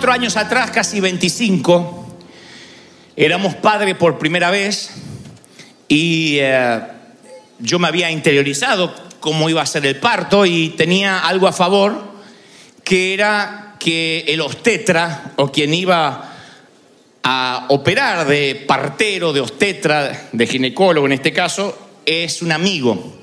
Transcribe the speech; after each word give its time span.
24 0.00 0.12
años 0.12 0.36
atrás, 0.38 0.70
casi 0.70 0.98
25, 0.98 2.16
éramos 3.16 3.54
padres 3.56 3.96
por 3.96 4.18
primera 4.18 4.50
vez 4.50 4.92
y 5.88 6.38
eh, 6.40 6.80
yo 7.58 7.78
me 7.78 7.88
había 7.88 8.10
interiorizado 8.10 8.94
cómo 9.20 9.50
iba 9.50 9.60
a 9.60 9.66
ser 9.66 9.84
el 9.84 9.96
parto 9.96 10.46
y 10.46 10.70
tenía 10.70 11.18
algo 11.18 11.46
a 11.48 11.52
favor, 11.52 12.02
que 12.82 13.12
era 13.12 13.76
que 13.78 14.24
el 14.28 14.40
obstetra 14.40 15.32
o 15.36 15.52
quien 15.52 15.74
iba 15.74 16.32
a 17.22 17.66
operar 17.68 18.26
de 18.26 18.64
partero, 18.66 19.34
de 19.34 19.40
obstetra, 19.40 20.28
de 20.32 20.46
ginecólogo 20.46 21.04
en 21.04 21.12
este 21.12 21.34
caso, 21.34 21.76
es 22.06 22.40
un 22.40 22.52
amigo 22.52 23.18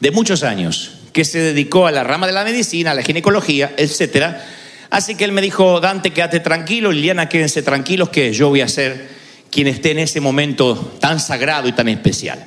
de 0.00 0.10
muchos 0.10 0.42
años 0.42 0.98
que 1.12 1.24
se 1.24 1.38
dedicó 1.38 1.86
a 1.86 1.92
la 1.92 2.02
rama 2.02 2.26
de 2.26 2.32
la 2.32 2.42
medicina, 2.42 2.90
a 2.90 2.94
la 2.94 3.02
ginecología, 3.02 3.74
etcétera. 3.76 4.44
Así 4.90 5.14
que 5.14 5.24
él 5.24 5.32
me 5.32 5.42
dijo, 5.42 5.80
Dante, 5.80 6.12
quédate 6.12 6.40
tranquilo, 6.40 6.92
Liliana, 6.92 7.28
quédense 7.28 7.62
tranquilos, 7.62 8.08
que 8.08 8.32
yo 8.32 8.48
voy 8.48 8.60
a 8.60 8.68
ser 8.68 9.08
quien 9.50 9.66
esté 9.66 9.90
en 9.92 9.98
ese 9.98 10.20
momento 10.20 10.96
tan 11.00 11.18
sagrado 11.20 11.68
y 11.68 11.72
tan 11.72 11.88
especial. 11.88 12.46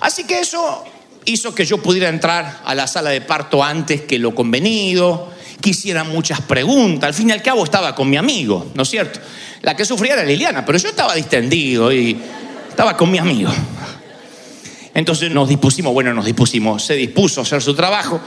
Así 0.00 0.24
que 0.24 0.40
eso 0.40 0.84
hizo 1.24 1.54
que 1.54 1.64
yo 1.64 1.78
pudiera 1.78 2.08
entrar 2.08 2.60
a 2.64 2.74
la 2.74 2.86
sala 2.86 3.10
de 3.10 3.20
parto 3.20 3.62
antes 3.62 4.02
que 4.02 4.18
lo 4.18 4.34
convenido, 4.34 5.30
que 5.60 5.70
hiciera 5.70 6.04
muchas 6.04 6.40
preguntas. 6.40 7.08
Al 7.08 7.14
fin 7.14 7.30
y 7.30 7.32
al 7.32 7.42
cabo 7.42 7.64
estaba 7.64 7.94
con 7.94 8.10
mi 8.10 8.16
amigo, 8.16 8.70
¿no 8.74 8.82
es 8.82 8.90
cierto? 8.90 9.20
La 9.62 9.76
que 9.76 9.84
sufría 9.84 10.14
era 10.14 10.24
Liliana, 10.24 10.64
pero 10.64 10.78
yo 10.78 10.88
estaba 10.88 11.14
distendido 11.14 11.92
y 11.92 12.20
estaba 12.68 12.96
con 12.96 13.10
mi 13.10 13.18
amigo. 13.18 13.50
Entonces 14.94 15.30
nos 15.30 15.48
dispusimos, 15.48 15.92
bueno, 15.92 16.12
nos 16.12 16.24
dispusimos, 16.24 16.84
se 16.84 16.94
dispuso 16.94 17.40
a 17.40 17.44
hacer 17.44 17.62
su 17.62 17.74
trabajo. 17.74 18.20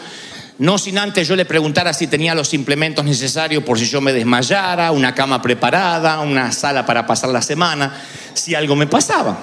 No 0.57 0.77
sin 0.77 0.97
antes 0.97 1.27
yo 1.27 1.35
le 1.35 1.43
preguntara 1.43 1.93
si 1.93 2.07
tenía 2.07 2.33
los 2.33 2.53
implementos 2.53 3.03
necesarios 3.03 3.63
por 3.63 3.77
si 3.77 3.85
yo 3.85 3.99
me 3.99 4.13
desmayara, 4.13 4.91
una 4.93 5.13
cama 5.13 5.41
preparada, 5.41 6.21
una 6.21 6.51
sala 6.53 6.85
para 6.85 7.05
pasar 7.05 7.29
la 7.29 7.41
semana, 7.41 7.93
si 8.33 8.55
algo 8.55 8.75
me 8.77 8.87
pasaba. 8.87 9.37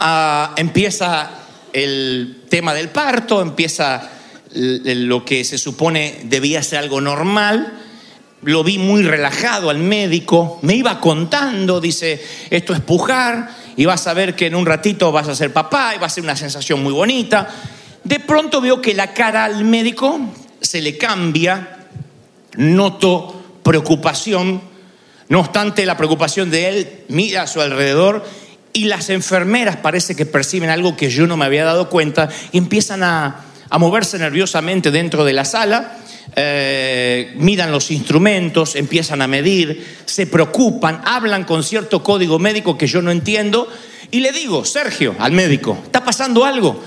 Ah, 0.00 0.54
empieza 0.56 1.30
el 1.74 2.44
tema 2.48 2.72
del 2.72 2.88
parto, 2.88 3.42
empieza 3.42 4.10
lo 4.54 5.24
que 5.24 5.44
se 5.44 5.58
supone 5.58 6.22
debía 6.24 6.62
ser 6.62 6.78
algo 6.78 7.00
normal. 7.02 7.80
Lo 8.42 8.62
vi 8.64 8.78
muy 8.78 9.02
relajado 9.02 9.68
al 9.68 9.78
médico, 9.78 10.58
me 10.62 10.74
iba 10.74 11.00
contando, 11.00 11.80
dice, 11.80 12.22
esto 12.50 12.74
es 12.74 12.80
pujar, 12.80 13.48
y 13.76 13.86
vas 13.86 14.06
a 14.06 14.14
ver 14.14 14.36
que 14.36 14.46
en 14.46 14.54
un 14.54 14.66
ratito 14.66 15.10
vas 15.12 15.28
a 15.28 15.34
ser 15.34 15.52
papá, 15.52 15.94
y 15.94 15.98
va 15.98 16.06
a 16.06 16.10
ser 16.10 16.24
una 16.24 16.36
sensación 16.36 16.82
muy 16.82 16.92
bonita. 16.92 17.48
De 18.04 18.20
pronto 18.20 18.60
veo 18.60 18.82
que 18.82 18.94
la 18.94 19.14
cara 19.14 19.44
al 19.44 19.64
médico 19.64 20.20
se 20.60 20.82
le 20.82 20.98
cambia, 20.98 21.86
noto 22.56 23.42
preocupación, 23.62 24.60
no 25.28 25.40
obstante 25.40 25.86
la 25.86 25.96
preocupación 25.96 26.50
de 26.50 26.68
él 26.68 27.04
mira 27.08 27.42
a 27.42 27.46
su 27.46 27.62
alrededor 27.62 28.24
y 28.74 28.84
las 28.84 29.08
enfermeras 29.08 29.76
parece 29.76 30.14
que 30.14 30.26
perciben 30.26 30.68
algo 30.68 30.96
que 30.96 31.08
yo 31.08 31.26
no 31.26 31.36
me 31.36 31.46
había 31.46 31.64
dado 31.64 31.88
cuenta. 31.88 32.28
Y 32.52 32.58
empiezan 32.58 33.02
a, 33.02 33.44
a 33.70 33.78
moverse 33.78 34.18
nerviosamente 34.18 34.90
dentro 34.90 35.24
de 35.24 35.32
la 35.32 35.44
sala, 35.44 35.96
eh, 36.36 37.32
miran 37.36 37.72
los 37.72 37.90
instrumentos, 37.90 38.76
empiezan 38.76 39.22
a 39.22 39.28
medir, 39.28 39.96
se 40.04 40.26
preocupan, 40.26 41.00
hablan 41.04 41.44
con 41.44 41.62
cierto 41.62 42.02
código 42.02 42.38
médico 42.38 42.76
que 42.76 42.86
yo 42.86 43.00
no 43.00 43.10
entiendo. 43.10 43.68
Y 44.10 44.20
le 44.20 44.32
digo, 44.32 44.64
Sergio, 44.64 45.14
al 45.18 45.32
médico, 45.32 45.78
¿está 45.84 46.04
pasando 46.04 46.44
algo? 46.44 46.82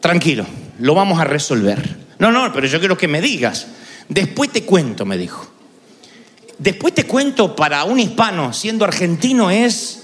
Tranquilo, 0.00 0.46
lo 0.80 0.94
vamos 0.94 1.20
a 1.20 1.24
resolver. 1.24 1.96
No, 2.18 2.30
no, 2.32 2.52
pero 2.52 2.66
yo 2.66 2.78
quiero 2.78 2.96
que 2.96 3.08
me 3.08 3.20
digas. 3.20 3.66
Después 4.08 4.50
te 4.50 4.64
cuento, 4.64 5.04
me 5.04 5.16
dijo. 5.18 5.46
Después 6.58 6.94
te 6.94 7.04
cuento 7.04 7.54
para 7.54 7.84
un 7.84 8.00
hispano, 8.00 8.52
siendo 8.52 8.84
argentino, 8.84 9.50
es 9.50 10.02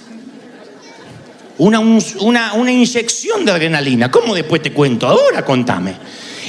una, 1.59 1.79
un- 1.81 2.03
una, 2.21 2.53
una 2.55 2.73
inyección 2.73 3.45
de 3.45 3.53
adrenalina. 3.53 4.11
¿Cómo 4.11 4.35
después 4.35 4.63
te 4.63 4.73
cuento? 4.73 5.07
Ahora 5.09 5.45
contame. 5.45 5.95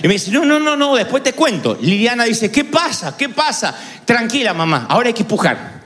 Y 0.04 0.08
me 0.08 0.14
dice, 0.16 0.30
no, 0.32 0.46
no, 0.46 0.60
no, 0.60 0.76
no, 0.76 0.96
después 0.96 1.24
te 1.24 1.34
cuento. 1.34 1.78
Liliana 1.82 2.26
dice, 2.26 2.52
¿qué 2.52 2.66
pasa? 2.66 3.16
¿Qué 3.18 3.30
pasa? 3.30 3.74
Tranquila, 4.06 4.54
mamá, 4.54 4.86
ahora 4.90 5.08
hay 5.08 5.14
que 5.14 5.22
empujar. 5.24 5.82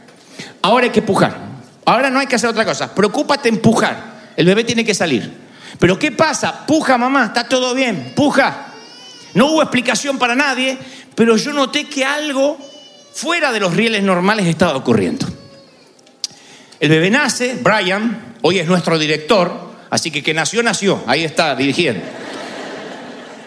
Ahora 0.62 0.86
hay 0.86 0.92
que 0.92 1.00
empujar. 1.00 1.38
Ahora 1.86 2.10
no 2.10 2.20
hay 2.20 2.28
que 2.28 2.36
hacer 2.36 2.50
otra 2.50 2.66
cosa. 2.66 2.94
Preocúpate 2.94 3.48
empujar. 3.50 4.32
El 4.36 4.46
bebé 4.46 4.64
tiene 4.64 4.84
que 4.84 4.94
salir. 4.94 5.32
Pero 5.78 6.00
¿qué 6.00 6.12
pasa? 6.12 6.66
Puja, 6.66 6.98
mamá, 6.98 7.26
está 7.26 7.48
todo 7.48 7.74
bien. 7.76 8.14
Puja. 8.16 8.68
No 9.34 9.48
hubo 9.48 9.62
explicación 9.62 10.18
para 10.18 10.36
nadie, 10.36 10.78
pero 11.16 11.38
yo 11.38 11.54
noté 11.54 11.86
que 11.86 12.04
algo 12.04 12.58
fuera 13.14 13.52
de 13.52 13.60
los 13.60 13.76
rieles 13.76 14.04
normales 14.04 14.48
estaba 14.48 14.76
ocurriendo. 14.76 15.28
El 16.80 16.90
bebé 16.90 17.10
nace, 17.10 17.58
Brian, 17.62 18.36
hoy 18.42 18.60
es 18.60 18.68
nuestro 18.68 18.98
director, 18.98 19.52
así 19.90 20.12
que 20.12 20.24
que 20.24 20.34
nació, 20.34 20.64
nació, 20.64 21.04
ahí 21.08 21.26
está, 21.26 21.56
dirigiendo. 21.56 22.04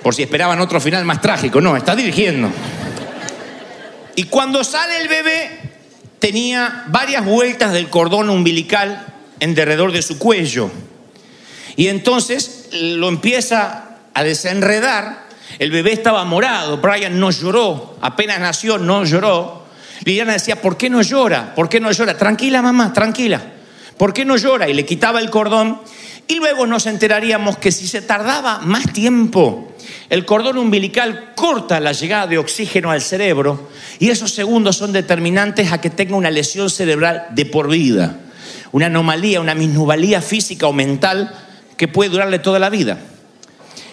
Por 0.02 0.14
si 0.14 0.22
esperaban 0.22 0.60
otro 0.60 0.80
final 0.80 1.04
más 1.04 1.20
trágico, 1.20 1.60
no, 1.60 1.76
está 1.76 1.96
dirigiendo. 1.96 2.50
Y 4.14 4.24
cuando 4.24 4.62
sale 4.64 5.00
el 5.00 5.08
bebé, 5.08 5.50
tenía 6.18 6.84
varias 6.88 7.24
vueltas 7.24 7.72
del 7.72 7.88
cordón 7.88 8.28
umbilical 8.28 9.06
en 9.40 9.54
derredor 9.54 9.92
de 9.92 10.02
su 10.02 10.18
cuello. 10.18 10.70
Y 11.82 11.88
entonces 11.88 12.68
lo 12.70 13.08
empieza 13.08 13.96
a 14.14 14.22
desenredar. 14.22 15.26
El 15.58 15.72
bebé 15.72 15.92
estaba 15.92 16.24
morado. 16.24 16.76
Brian 16.76 17.18
no 17.18 17.32
lloró. 17.32 17.98
Apenas 18.00 18.38
nació, 18.38 18.78
no 18.78 19.04
lloró. 19.04 19.64
Liliana 20.04 20.34
decía, 20.34 20.62
¿por 20.62 20.76
qué 20.76 20.88
no 20.88 21.02
llora? 21.02 21.56
¿Por 21.56 21.68
qué 21.68 21.80
no 21.80 21.90
llora? 21.90 22.16
Tranquila, 22.16 22.62
mamá, 22.62 22.92
tranquila. 22.92 23.42
¿Por 23.96 24.12
qué 24.12 24.24
no 24.24 24.36
llora? 24.36 24.68
Y 24.68 24.74
le 24.74 24.86
quitaba 24.86 25.18
el 25.18 25.28
cordón. 25.28 25.80
Y 26.28 26.36
luego 26.36 26.68
nos 26.68 26.86
enteraríamos 26.86 27.58
que 27.58 27.72
si 27.72 27.88
se 27.88 28.00
tardaba 28.00 28.60
más 28.60 28.92
tiempo, 28.92 29.74
el 30.08 30.24
cordón 30.24 30.58
umbilical 30.58 31.32
corta 31.34 31.80
la 31.80 31.90
llegada 31.90 32.28
de 32.28 32.38
oxígeno 32.38 32.92
al 32.92 33.02
cerebro 33.02 33.70
y 33.98 34.10
esos 34.10 34.32
segundos 34.32 34.76
son 34.76 34.92
determinantes 34.92 35.72
a 35.72 35.80
que 35.80 35.90
tenga 35.90 36.14
una 36.14 36.30
lesión 36.30 36.70
cerebral 36.70 37.26
de 37.30 37.44
por 37.44 37.68
vida, 37.68 38.20
una 38.70 38.86
anomalía, 38.86 39.40
una 39.40 39.56
minusvalía 39.56 40.22
física 40.22 40.68
o 40.68 40.72
mental 40.72 41.34
que 41.82 41.88
puede 41.88 42.10
durarle 42.10 42.38
toda 42.38 42.60
la 42.60 42.70
vida. 42.70 42.96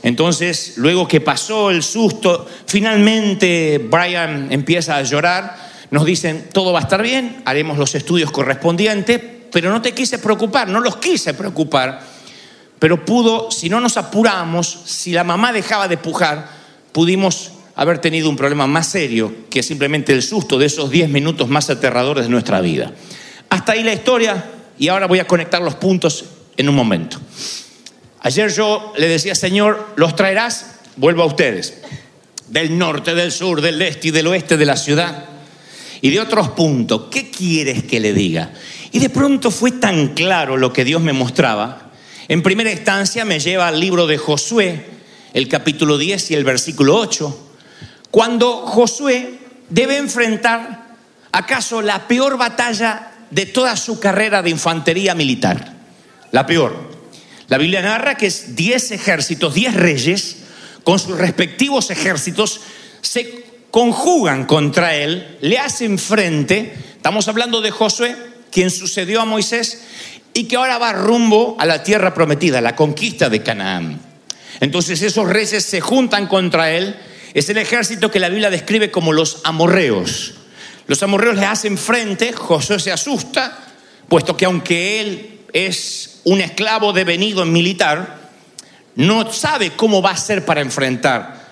Entonces, 0.04 0.74
luego 0.78 1.08
que 1.08 1.22
pasó 1.22 1.72
el 1.72 1.82
susto, 1.82 2.46
finalmente 2.68 3.80
Brian 3.80 4.52
empieza 4.52 4.96
a 4.96 5.02
llorar, 5.02 5.58
nos 5.90 6.06
dicen, 6.06 6.50
todo 6.54 6.72
va 6.72 6.82
a 6.82 6.84
estar 6.84 7.02
bien, 7.02 7.42
haremos 7.46 7.80
los 7.80 7.96
estudios 7.96 8.30
correspondientes, 8.30 9.20
pero 9.52 9.72
no 9.72 9.82
te 9.82 9.94
quise 9.94 10.20
preocupar, 10.20 10.68
no 10.68 10.82
los 10.82 10.98
quise 10.98 11.34
preocupar, 11.34 12.00
pero 12.78 13.04
pudo, 13.04 13.50
si 13.50 13.70
no 13.70 13.80
nos 13.80 13.98
apuramos, 13.98 14.68
si 14.86 15.12
la 15.12 15.24
mamá 15.24 15.52
dejaba 15.52 15.88
de 15.88 15.98
pujar, 15.98 16.48
pudimos 16.92 17.54
haber 17.76 17.98
tenido 17.98 18.30
un 18.30 18.36
problema 18.36 18.68
más 18.68 18.86
serio 18.86 19.34
que 19.50 19.64
simplemente 19.64 20.14
el 20.14 20.22
susto 20.22 20.60
de 20.60 20.68
esos 20.68 20.92
10 20.92 21.10
minutos 21.10 21.50
más 21.50 21.72
aterradores 21.72 22.26
de 22.26 22.30
nuestra 22.30 22.62
vida. 22.62 22.94
Hasta 23.50 23.72
ahí 23.72 23.82
la 23.82 23.94
historia, 23.94 24.46
y 24.78 24.90
ahora 24.90 25.08
voy 25.08 25.18
a 25.18 25.26
conectar 25.26 25.60
los 25.60 25.74
puntos 25.74 26.26
en 26.56 26.70
un 26.70 26.76
momento. 26.76 27.18
Ayer 28.22 28.52
yo 28.52 28.94
le 28.98 29.08
decía, 29.08 29.36
Señor, 29.36 29.94
¿los 29.96 30.16
traerás? 30.16 30.76
Vuelvo 30.98 31.24
a 31.24 31.28
ustedes. 31.28 31.82
Del 32.48 32.78
norte, 32.78 33.16
del 33.16 33.32
sur, 33.32 33.62
del 33.62 33.82
este 33.82 34.10
y 34.10 34.12
del 34.12 34.28
oeste 34.28 34.58
de 34.58 34.66
la 34.66 34.76
ciudad. 34.76 35.26
Y 36.02 36.10
de 36.10 36.20
otros 36.20 36.50
puntos. 36.50 37.04
¿Qué 37.10 37.32
quieres 37.32 37.84
que 37.84 38.00
le 38.00 38.14
diga? 38.14 38.52
Y 38.92 39.00
de 39.00 39.10
pronto 39.10 39.52
fue 39.52 39.72
tan 39.72 40.10
claro 40.10 40.58
lo 40.58 40.74
que 40.74 40.84
Dios 40.84 41.02
me 41.02 41.14
mostraba. 41.14 41.92
En 42.28 42.44
primera 42.44 42.72
instancia 42.72 43.26
me 43.26 43.40
lleva 43.40 43.68
al 43.68 43.80
libro 43.80 44.08
de 44.08 44.18
Josué, 44.18 44.86
el 45.34 45.48
capítulo 45.48 45.98
10 45.98 46.32
y 46.32 46.36
el 46.36 46.44
versículo 46.44 46.98
8. 46.98 47.52
Cuando 48.12 48.66
Josué 48.66 49.40
debe 49.70 49.98
enfrentar 49.98 50.90
acaso 51.32 51.82
la 51.82 52.08
peor 52.08 52.38
batalla 52.38 53.12
de 53.32 53.46
toda 53.46 53.76
su 53.78 54.00
carrera 54.00 54.42
de 54.42 54.50
infantería 54.50 55.16
militar. 55.16 55.74
La 56.32 56.46
peor. 56.46 56.99
La 57.50 57.58
Biblia 57.58 57.82
narra 57.82 58.16
que 58.16 58.30
10 58.30 58.92
ejércitos, 58.92 59.54
10 59.56 59.74
reyes, 59.74 60.38
con 60.84 61.00
sus 61.00 61.18
respectivos 61.18 61.90
ejércitos, 61.90 62.62
se 63.02 63.44
conjugan 63.72 64.46
contra 64.46 64.96
él, 64.96 65.38
le 65.42 65.58
hacen 65.58 65.98
frente. 65.98 66.74
Estamos 66.96 67.28
hablando 67.28 67.60
de 67.62 67.72
Josué, 67.72 68.16
quien 68.52 68.70
sucedió 68.70 69.20
a 69.22 69.26
Moisés 69.26 69.82
y 70.34 70.44
que 70.44 70.58
ahora 70.58 70.78
va 70.78 70.94
rumbo 70.94 71.58
a 71.60 71.66
la 71.66 71.82
tierra 71.82 72.14
prometida, 72.14 72.62
la 72.62 72.76
conquista 72.76 73.30
de 73.30 73.42
Canaán. 73.42 74.00
Entonces 74.60 75.02
esos 75.02 75.28
reyes 75.28 75.64
se 75.64 75.82
juntan 75.82 76.28
contra 76.28 76.72
él. 76.72 76.96
Es 77.34 77.50
el 77.50 77.58
ejército 77.58 78.12
que 78.12 78.20
la 78.20 78.30
Biblia 78.30 78.52
describe 78.52 78.92
como 78.92 79.12
los 79.12 79.42
amorreos. 79.44 80.36
Los 80.86 81.02
amorreos 81.02 81.36
le 81.36 81.46
hacen 81.46 81.78
frente, 81.80 82.32
Josué 82.32 82.80
se 82.80 82.92
asusta, 82.92 83.58
puesto 84.08 84.38
que 84.38 84.46
aunque 84.46 85.02
él 85.02 85.39
es 85.54 86.22
un 86.24 86.42
esclavo 86.42 86.94
devenido 86.94 87.44
en 87.44 87.52
militar, 87.52 88.20
no 88.96 89.32
sabe 89.32 89.72
cómo 89.72 90.02
va 90.02 90.12
a 90.12 90.18
ser 90.18 90.46
para 90.46 90.62
enfrentar 90.62 91.48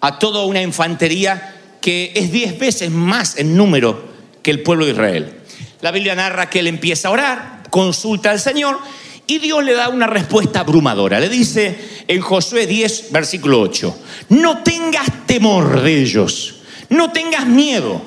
a 0.00 0.18
toda 0.18 0.44
una 0.44 0.62
infantería 0.62 1.54
que 1.80 2.12
es 2.14 2.32
diez 2.32 2.58
veces 2.58 2.90
más 2.90 3.36
en 3.38 3.56
número 3.56 4.08
que 4.42 4.50
el 4.50 4.62
pueblo 4.62 4.86
de 4.86 4.92
Israel. 4.92 5.34
La 5.80 5.90
Biblia 5.90 6.14
narra 6.14 6.50
que 6.50 6.60
él 6.60 6.66
empieza 6.66 7.08
a 7.08 7.12
orar, 7.12 7.62
consulta 7.70 8.30
al 8.30 8.40
Señor 8.40 8.78
y 9.26 9.38
Dios 9.38 9.64
le 9.64 9.74
da 9.74 9.88
una 9.88 10.06
respuesta 10.06 10.60
abrumadora. 10.60 11.20
Le 11.20 11.28
dice 11.28 11.78
en 12.08 12.20
Josué 12.20 12.66
10, 12.66 13.12
versículo 13.12 13.60
8, 13.60 13.98
no 14.30 14.62
tengas 14.62 15.26
temor 15.26 15.82
de 15.82 16.02
ellos, 16.02 16.62
no 16.88 17.12
tengas 17.12 17.46
miedo, 17.46 18.02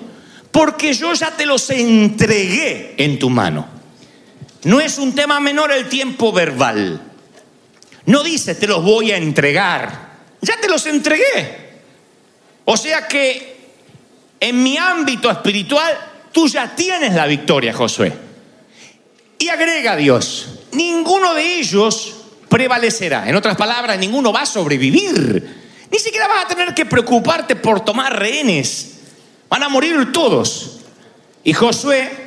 porque 0.51 0.93
yo 0.93 1.13
ya 1.13 1.31
te 1.31 1.45
los 1.45 1.69
entregué 1.69 2.95
en 2.97 3.19
tu 3.19 3.29
mano. 3.29 3.78
No 4.63 4.79
es 4.79 4.97
un 4.97 5.15
tema 5.15 5.39
menor 5.39 5.71
el 5.71 5.87
tiempo 5.87 6.31
verbal. 6.31 7.01
No 8.05 8.23
dice, 8.23 8.55
te 8.55 8.67
los 8.67 8.83
voy 8.83 9.11
a 9.11 9.17
entregar. 9.17 10.09
Ya 10.41 10.59
te 10.59 10.67
los 10.67 10.85
entregué. 10.85 11.69
O 12.65 12.77
sea 12.77 13.07
que 13.07 13.57
en 14.39 14.61
mi 14.61 14.77
ámbito 14.77 15.29
espiritual 15.29 15.97
tú 16.31 16.47
ya 16.47 16.75
tienes 16.75 17.13
la 17.13 17.25
victoria, 17.25 17.73
Josué. 17.73 18.13
Y 19.37 19.47
agrega 19.47 19.95
Dios, 19.95 20.59
ninguno 20.71 21.33
de 21.33 21.59
ellos 21.59 22.15
prevalecerá. 22.49 23.29
En 23.29 23.35
otras 23.35 23.55
palabras, 23.55 23.97
ninguno 23.97 24.33
va 24.33 24.41
a 24.41 24.45
sobrevivir. 24.45 25.57
Ni 25.91 25.99
siquiera 25.99 26.27
vas 26.27 26.45
a 26.45 26.47
tener 26.47 26.73
que 26.73 26.85
preocuparte 26.85 27.55
por 27.55 27.85
tomar 27.85 28.19
rehenes. 28.19 28.97
Van 29.49 29.63
a 29.63 29.69
morir 29.69 30.11
todos. 30.11 30.81
Y 31.43 31.53
Josué 31.53 32.18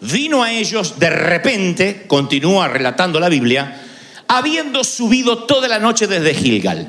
vino 0.00 0.42
a 0.42 0.52
ellos 0.52 0.98
de 0.98 1.10
repente, 1.10 2.04
continúa 2.06 2.68
relatando 2.68 3.20
la 3.20 3.28
Biblia, 3.28 3.82
habiendo 4.28 4.84
subido 4.84 5.44
toda 5.44 5.68
la 5.68 5.78
noche 5.78 6.06
desde 6.06 6.34
Gilgal. 6.34 6.88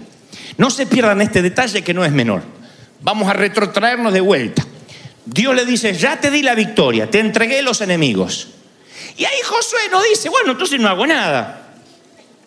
No 0.58 0.70
se 0.70 0.86
pierdan 0.86 1.22
este 1.22 1.42
detalle 1.42 1.84
que 1.84 1.94
no 1.94 2.04
es 2.04 2.12
menor. 2.12 2.44
Vamos 3.02 3.30
a 3.30 3.34
retrotraernos 3.34 4.14
de 4.14 4.22
vuelta. 4.22 4.66
Dios 5.26 5.56
le 5.56 5.66
dice, 5.66 5.94
ya 5.94 6.20
te 6.20 6.32
di 6.32 6.42
la 6.42 6.56
victoria, 6.56 7.10
te 7.10 7.20
entregué 7.20 7.62
los 7.62 7.82
enemigos. 7.82 8.50
Y 9.16 9.26
ahí 9.26 9.38
Josué 9.46 9.82
nos 9.92 10.04
dice, 10.04 10.30
bueno, 10.30 10.52
entonces 10.52 10.80
no 10.80 10.88
hago 10.88 11.06
nada. 11.06 11.74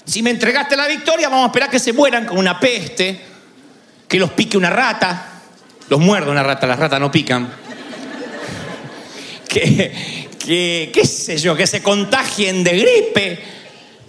Si 0.04 0.22
me 0.22 0.30
entregaste 0.30 0.76
la 0.76 0.88
victoria, 0.88 1.28
vamos 1.28 1.44
a 1.44 1.46
esperar 1.46 1.70
que 1.70 1.78
se 1.78 1.92
mueran 1.92 2.26
con 2.26 2.38
una 2.38 2.58
peste, 2.58 3.20
que 4.08 4.18
los 4.18 4.30
pique 4.32 4.56
una 4.56 4.70
rata. 4.70 5.28
Los 5.88 6.00
muerde 6.00 6.30
una 6.30 6.42
rata, 6.42 6.66
las 6.66 6.78
ratas 6.78 7.00
no 7.00 7.10
pican. 7.10 7.52
Que, 9.48 10.28
que, 10.44 10.90
qué 10.92 11.06
sé 11.06 11.38
yo, 11.38 11.56
que 11.56 11.66
se 11.66 11.82
contagien 11.82 12.64
de 12.64 12.78
gripe, 12.78 13.44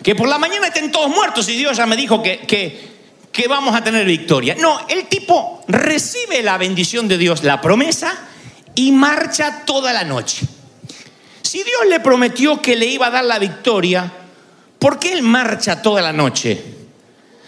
que 0.02 0.16
por 0.16 0.28
la 0.28 0.38
mañana 0.38 0.68
estén 0.68 0.92
todos 0.92 1.10
muertos 1.10 1.48
y 1.50 1.56
Dios 1.56 1.78
ya 1.78 1.86
me 1.86 1.96
dijo 1.96 2.22
que, 2.22 2.40
que, 2.40 2.94
que 3.32 3.48
vamos 3.48 3.76
a 3.76 3.84
tener 3.84 4.06
victoria. 4.06 4.56
No, 4.60 4.86
el 4.90 5.06
tipo 5.06 5.64
recibe 5.68 6.42
la 6.44 6.58
bendición 6.58 7.08
de 7.08 7.18
Dios, 7.18 7.44
la 7.44 7.62
promesa, 7.62 8.18
y 8.76 8.92
marcha 8.92 9.64
toda 9.66 9.94
la 9.94 10.04
noche. 10.04 10.46
Si 11.42 11.60
Dios 11.60 11.82
le 11.88 12.00
prometió 12.00 12.62
que 12.62 12.76
le 12.76 12.88
iba 12.88 13.08
a 13.08 13.12
dar 13.12 13.26
la 13.26 13.38
victoria, 13.40 14.12
¿por 14.80 15.00
qué 15.00 15.14
él 15.14 15.22
marcha 15.22 15.82
toda 15.82 16.02
la 16.02 16.12
noche? 16.12 16.64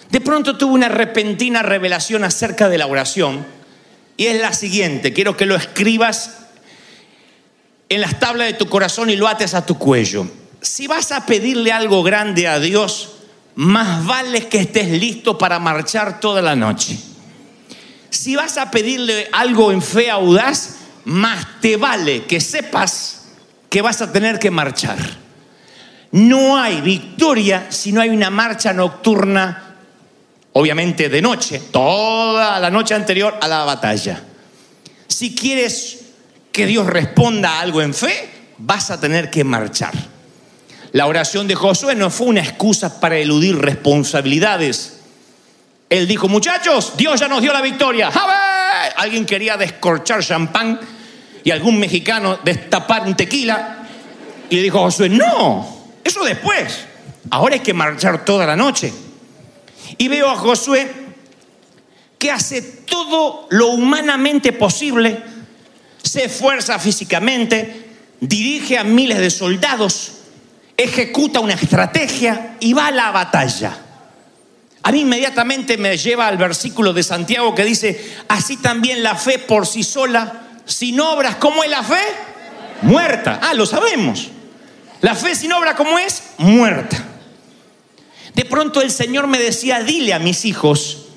De 0.09 0.21
pronto 0.21 0.57
tuvo 0.57 0.73
una 0.73 0.89
repentina 0.89 1.63
revelación 1.63 2.23
acerca 2.23 2.69
de 2.69 2.77
la 2.77 2.85
oración 2.85 3.45
y 4.15 4.27
es 4.27 4.39
la 4.39 4.53
siguiente, 4.53 5.11
quiero 5.11 5.35
que 5.35 5.45
lo 5.45 5.55
escribas 5.55 6.44
en 7.89 8.01
las 8.01 8.19
tablas 8.19 8.47
de 8.47 8.53
tu 8.53 8.67
corazón 8.67 9.09
y 9.09 9.15
lo 9.15 9.27
ates 9.27 9.53
a 9.53 9.65
tu 9.65 9.77
cuello. 9.77 10.27
Si 10.61 10.87
vas 10.87 11.11
a 11.11 11.25
pedirle 11.25 11.71
algo 11.71 12.03
grande 12.03 12.47
a 12.47 12.59
Dios, 12.59 13.13
más 13.55 14.05
vale 14.05 14.47
que 14.47 14.59
estés 14.59 14.89
listo 14.89 15.37
para 15.37 15.59
marchar 15.59 16.19
toda 16.19 16.41
la 16.41 16.55
noche. 16.55 16.97
Si 18.09 18.35
vas 18.35 18.57
a 18.57 18.71
pedirle 18.71 19.29
algo 19.31 19.71
en 19.71 19.81
fe 19.81 20.09
audaz, 20.09 20.77
más 21.05 21.61
te 21.61 21.77
vale 21.77 22.23
que 22.23 22.41
sepas 22.41 23.25
que 23.69 23.81
vas 23.81 24.01
a 24.01 24.11
tener 24.11 24.39
que 24.39 24.51
marchar. 24.51 24.97
No 26.11 26.57
hay 26.57 26.81
victoria 26.81 27.67
si 27.69 27.91
no 27.91 28.01
hay 28.01 28.09
una 28.09 28.29
marcha 28.29 28.73
nocturna, 28.73 29.75
obviamente 30.53 31.09
de 31.09 31.21
noche, 31.21 31.61
toda 31.71 32.59
la 32.59 32.69
noche 32.69 32.93
anterior 32.93 33.37
a 33.41 33.47
la 33.47 33.65
batalla. 33.65 34.23
Si 35.07 35.35
quieres 35.35 36.04
que 36.55 36.65
Dios 36.65 36.87
responda 36.87 37.57
a 37.57 37.59
algo 37.59 37.81
en 37.81 37.93
fe, 37.93 38.29
vas 38.59 38.89
a 38.89 38.97
tener 38.97 39.29
que 39.29 39.43
marchar. 39.43 39.91
La 40.93 41.05
oración 41.05 41.49
de 41.49 41.55
Josué 41.55 41.95
no 41.95 42.09
fue 42.09 42.27
una 42.27 42.39
excusa 42.39 43.01
para 43.01 43.17
eludir 43.17 43.57
responsabilidades. 43.57 45.01
Él 45.89 46.07
dijo, 46.07 46.29
muchachos, 46.29 46.93
Dios 46.95 47.19
ya 47.19 47.27
nos 47.27 47.41
dio 47.41 47.51
la 47.51 47.59
victoria. 47.59 48.09
¡Ja, 48.09 48.87
Alguien 48.95 49.25
quería 49.25 49.57
descorchar 49.57 50.23
champán 50.23 50.79
y 51.43 51.51
algún 51.51 51.77
mexicano 51.77 52.39
destapar 52.41 53.03
un 53.05 53.17
tequila. 53.17 53.79
Y 54.49 54.55
le 54.55 54.61
dijo 54.61 54.79
a 54.79 54.83
Josué, 54.83 55.09
no, 55.09 55.83
eso 56.05 56.23
después. 56.23 56.85
Ahora 57.31 57.55
hay 57.55 57.61
que 57.61 57.73
marchar 57.73 58.23
toda 58.23 58.45
la 58.45 58.55
noche. 58.55 58.93
Y 59.97 60.07
veo 60.07 60.29
a 60.29 60.37
Josué 60.37 60.89
que 62.17 62.31
hace 62.31 62.61
todo 62.61 63.47
lo 63.49 63.71
humanamente 63.71 64.53
posible 64.53 65.34
se 66.05 66.25
esfuerza 66.25 66.77
físicamente, 66.77 67.83
dirige 68.19 68.77
a 68.77 68.83
miles 68.83 69.17
de 69.17 69.31
soldados, 69.31 70.11
ejecuta 70.77 71.39
una 71.39 71.53
estrategia 71.55 72.57
y 72.59 72.73
va 72.73 72.87
a 72.87 72.91
la 72.91 73.11
batalla. 73.11 73.75
A 74.83 74.91
mí 74.91 75.01
inmediatamente 75.01 75.77
me 75.77 75.97
lleva 75.97 76.27
al 76.27 76.37
versículo 76.37 76.93
de 76.93 77.01
Santiago 77.01 77.55
que 77.55 77.65
dice, 77.65 78.17
así 78.27 78.57
también 78.57 79.01
la 79.01 79.15
fe 79.15 79.39
por 79.39 79.65
sí 79.65 79.81
sola, 79.81 80.43
sin 80.65 80.99
obras, 80.99 81.37
¿cómo 81.37 81.63
es 81.63 81.71
la 81.71 81.81
fe? 81.81 82.03
Muerta. 82.83 83.39
Ah, 83.41 83.55
lo 83.55 83.65
sabemos. 83.65 84.29
La 85.01 85.15
fe 85.15 85.33
sin 85.35 85.51
obra, 85.53 85.75
¿cómo 85.75 85.97
es? 85.97 86.21
Muerta. 86.37 87.03
De 88.35 88.45
pronto 88.45 88.79
el 88.81 88.91
Señor 88.91 89.25
me 89.25 89.39
decía, 89.39 89.81
dile 89.81 90.13
a 90.13 90.19
mis 90.19 90.45
hijos 90.45 91.07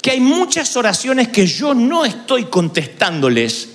que 0.00 0.12
hay 0.12 0.20
muchas 0.20 0.76
oraciones 0.76 1.28
que 1.28 1.46
yo 1.46 1.74
no 1.74 2.04
estoy 2.04 2.44
contestándoles 2.44 3.73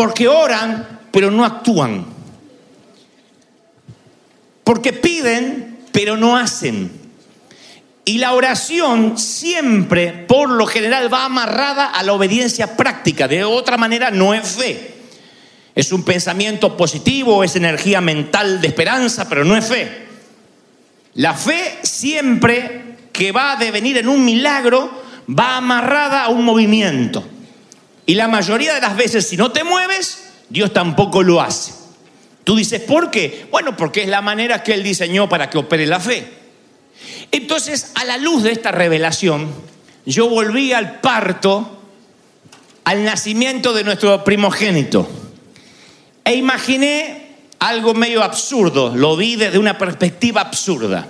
porque 0.00 0.28
oran, 0.28 1.00
pero 1.10 1.30
no 1.30 1.44
actúan. 1.44 2.06
Porque 4.64 4.94
piden, 4.94 5.80
pero 5.92 6.16
no 6.16 6.38
hacen. 6.38 6.90
Y 8.06 8.16
la 8.16 8.32
oración 8.32 9.18
siempre, 9.18 10.24
por 10.26 10.48
lo 10.48 10.66
general, 10.66 11.12
va 11.12 11.26
amarrada 11.26 11.84
a 11.84 12.02
la 12.02 12.14
obediencia 12.14 12.78
práctica. 12.78 13.28
De 13.28 13.44
otra 13.44 13.76
manera, 13.76 14.10
no 14.10 14.32
es 14.32 14.48
fe. 14.48 14.94
Es 15.74 15.92
un 15.92 16.02
pensamiento 16.02 16.78
positivo, 16.78 17.44
es 17.44 17.54
energía 17.56 18.00
mental 18.00 18.62
de 18.62 18.68
esperanza, 18.68 19.28
pero 19.28 19.44
no 19.44 19.54
es 19.54 19.66
fe. 19.66 20.06
La 21.12 21.34
fe 21.34 21.78
siempre 21.82 22.96
que 23.12 23.32
va 23.32 23.52
a 23.52 23.56
devenir 23.56 23.98
en 23.98 24.08
un 24.08 24.24
milagro 24.24 25.02
va 25.28 25.58
amarrada 25.58 26.24
a 26.24 26.30
un 26.30 26.42
movimiento. 26.42 27.22
Y 28.10 28.14
la 28.14 28.26
mayoría 28.26 28.74
de 28.74 28.80
las 28.80 28.96
veces, 28.96 29.28
si 29.28 29.36
no 29.36 29.52
te 29.52 29.62
mueves, 29.62 30.32
Dios 30.48 30.72
tampoco 30.72 31.22
lo 31.22 31.40
hace. 31.40 31.72
Tú 32.42 32.56
dices, 32.56 32.80
¿por 32.80 33.08
qué? 33.12 33.46
Bueno, 33.52 33.76
porque 33.76 34.02
es 34.02 34.08
la 34.08 34.20
manera 34.20 34.64
que 34.64 34.74
Él 34.74 34.82
diseñó 34.82 35.28
para 35.28 35.48
que 35.48 35.58
opere 35.58 35.86
la 35.86 36.00
fe. 36.00 36.26
Entonces, 37.30 37.92
a 37.94 38.04
la 38.04 38.16
luz 38.16 38.42
de 38.42 38.50
esta 38.50 38.72
revelación, 38.72 39.48
yo 40.06 40.28
volví 40.28 40.72
al 40.72 40.98
parto, 40.98 41.82
al 42.82 43.04
nacimiento 43.04 43.72
de 43.72 43.84
nuestro 43.84 44.24
primogénito. 44.24 45.08
E 46.24 46.34
imaginé 46.34 47.36
algo 47.60 47.94
medio 47.94 48.24
absurdo, 48.24 48.92
lo 48.92 49.16
vi 49.16 49.36
desde 49.36 49.58
una 49.58 49.78
perspectiva 49.78 50.40
absurda. 50.40 51.06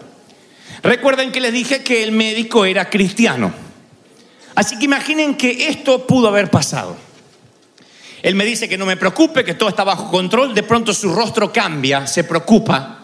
Recuerden 0.82 1.32
que 1.32 1.40
les 1.40 1.54
dije 1.54 1.82
que 1.82 2.02
el 2.02 2.12
médico 2.12 2.66
era 2.66 2.90
cristiano. 2.90 3.69
Así 4.60 4.78
que 4.78 4.84
imaginen 4.84 5.36
que 5.36 5.68
esto 5.68 6.06
pudo 6.06 6.28
haber 6.28 6.50
pasado. 6.50 6.94
Él 8.22 8.34
me 8.34 8.44
dice 8.44 8.68
que 8.68 8.76
no 8.76 8.84
me 8.84 8.98
preocupe, 8.98 9.42
que 9.42 9.54
todo 9.54 9.70
está 9.70 9.84
bajo 9.84 10.10
control. 10.10 10.54
De 10.54 10.62
pronto 10.62 10.92
su 10.92 11.14
rostro 11.14 11.50
cambia, 11.50 12.06
se 12.06 12.24
preocupa. 12.24 12.98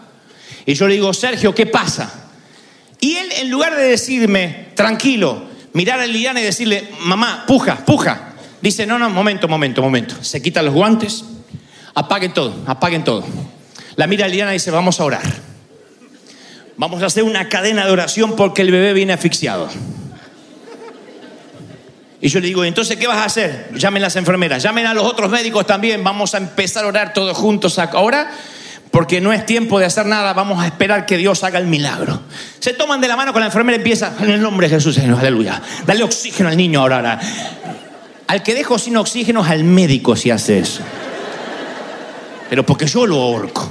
Y 0.67 0.75
yo 0.75 0.87
le 0.87 0.93
digo, 0.93 1.11
Sergio, 1.15 1.55
¿qué 1.55 1.65
pasa? 1.65 2.29
Y 2.99 3.15
él, 3.15 3.31
en 3.39 3.49
lugar 3.49 3.75
de 3.75 3.85
decirme, 3.85 4.67
tranquilo, 4.75 5.45
mirar 5.73 5.99
a 5.99 6.05
Liliana 6.05 6.41
y 6.41 6.43
decirle, 6.43 6.89
mamá, 6.99 7.45
puja, 7.47 7.83
puja, 7.83 8.35
dice, 8.61 8.85
no, 8.85 8.99
no, 8.99 9.09
momento, 9.09 9.47
momento, 9.47 9.81
momento. 9.81 10.23
Se 10.23 10.43
quita 10.43 10.61
los 10.61 10.75
guantes, 10.75 11.25
apaguen 11.95 12.35
todo, 12.35 12.53
apaguen 12.67 13.03
todo. 13.03 13.25
La 13.95 14.05
mira 14.05 14.25
a 14.25 14.27
Liliana 14.27 14.51
y 14.51 14.57
dice, 14.57 14.69
vamos 14.69 14.99
a 14.99 15.05
orar. 15.05 15.25
Vamos 16.75 17.01
a 17.01 17.07
hacer 17.07 17.23
una 17.23 17.49
cadena 17.49 17.83
de 17.83 17.91
oración 17.91 18.35
porque 18.35 18.61
el 18.61 18.69
bebé 18.69 18.93
viene 18.93 19.13
asfixiado. 19.13 19.67
Y 22.19 22.29
yo 22.29 22.39
le 22.39 22.47
digo, 22.47 22.63
entonces, 22.65 22.97
¿qué 22.97 23.05
vas 23.05 23.17
a 23.17 23.25
hacer? 23.25 23.69
Llamen 23.75 24.01
las 24.01 24.15
enfermeras, 24.15 24.63
llamen 24.63 24.87
a 24.87 24.93
los 24.93 25.03
otros 25.03 25.29
médicos 25.29 25.67
también, 25.67 26.03
vamos 26.03 26.33
a 26.33 26.37
empezar 26.37 26.83
a 26.83 26.87
orar 26.87 27.13
todos 27.13 27.37
juntos 27.37 27.77
ahora, 27.77 28.31
porque 28.89 29.21
no 29.21 29.31
es 29.33 29.45
tiempo 29.45 29.77
de 29.77 29.85
hacer 29.85 30.07
nada, 30.07 30.33
vamos 30.33 30.63
a 30.63 30.65
esperar 30.65 31.05
que 31.05 31.17
Dios 31.17 31.43
haga 31.43 31.59
el 31.59 31.67
milagro. 31.67 32.21
Se 32.59 32.73
toman 32.73 33.01
de 33.01 33.07
la 33.07 33.15
mano 33.15 33.33
con 33.33 33.41
la 33.41 33.47
enfermera 33.47 33.75
y 33.75 33.81
empieza, 33.81 34.13
en 34.19 34.31
el 34.31 34.41
nombre 34.41 34.67
de 34.67 34.75
Jesús, 34.75 34.97
aleluya. 34.97 35.61
Dale 35.85 36.03
oxígeno 36.03 36.49
al 36.49 36.57
niño 36.57 36.79
ahora, 36.81 36.95
ahora. 36.95 37.19
Al 38.27 38.41
que 38.41 38.55
dejo 38.55 38.79
sin 38.79 38.97
oxígeno 38.97 39.43
al 39.43 39.63
médico 39.63 40.15
si 40.15 40.31
hace 40.31 40.59
eso. 40.59 40.81
Pero 42.49 42.65
porque 42.65 42.87
yo 42.87 43.05
lo 43.05 43.21
ahorco. 43.21 43.69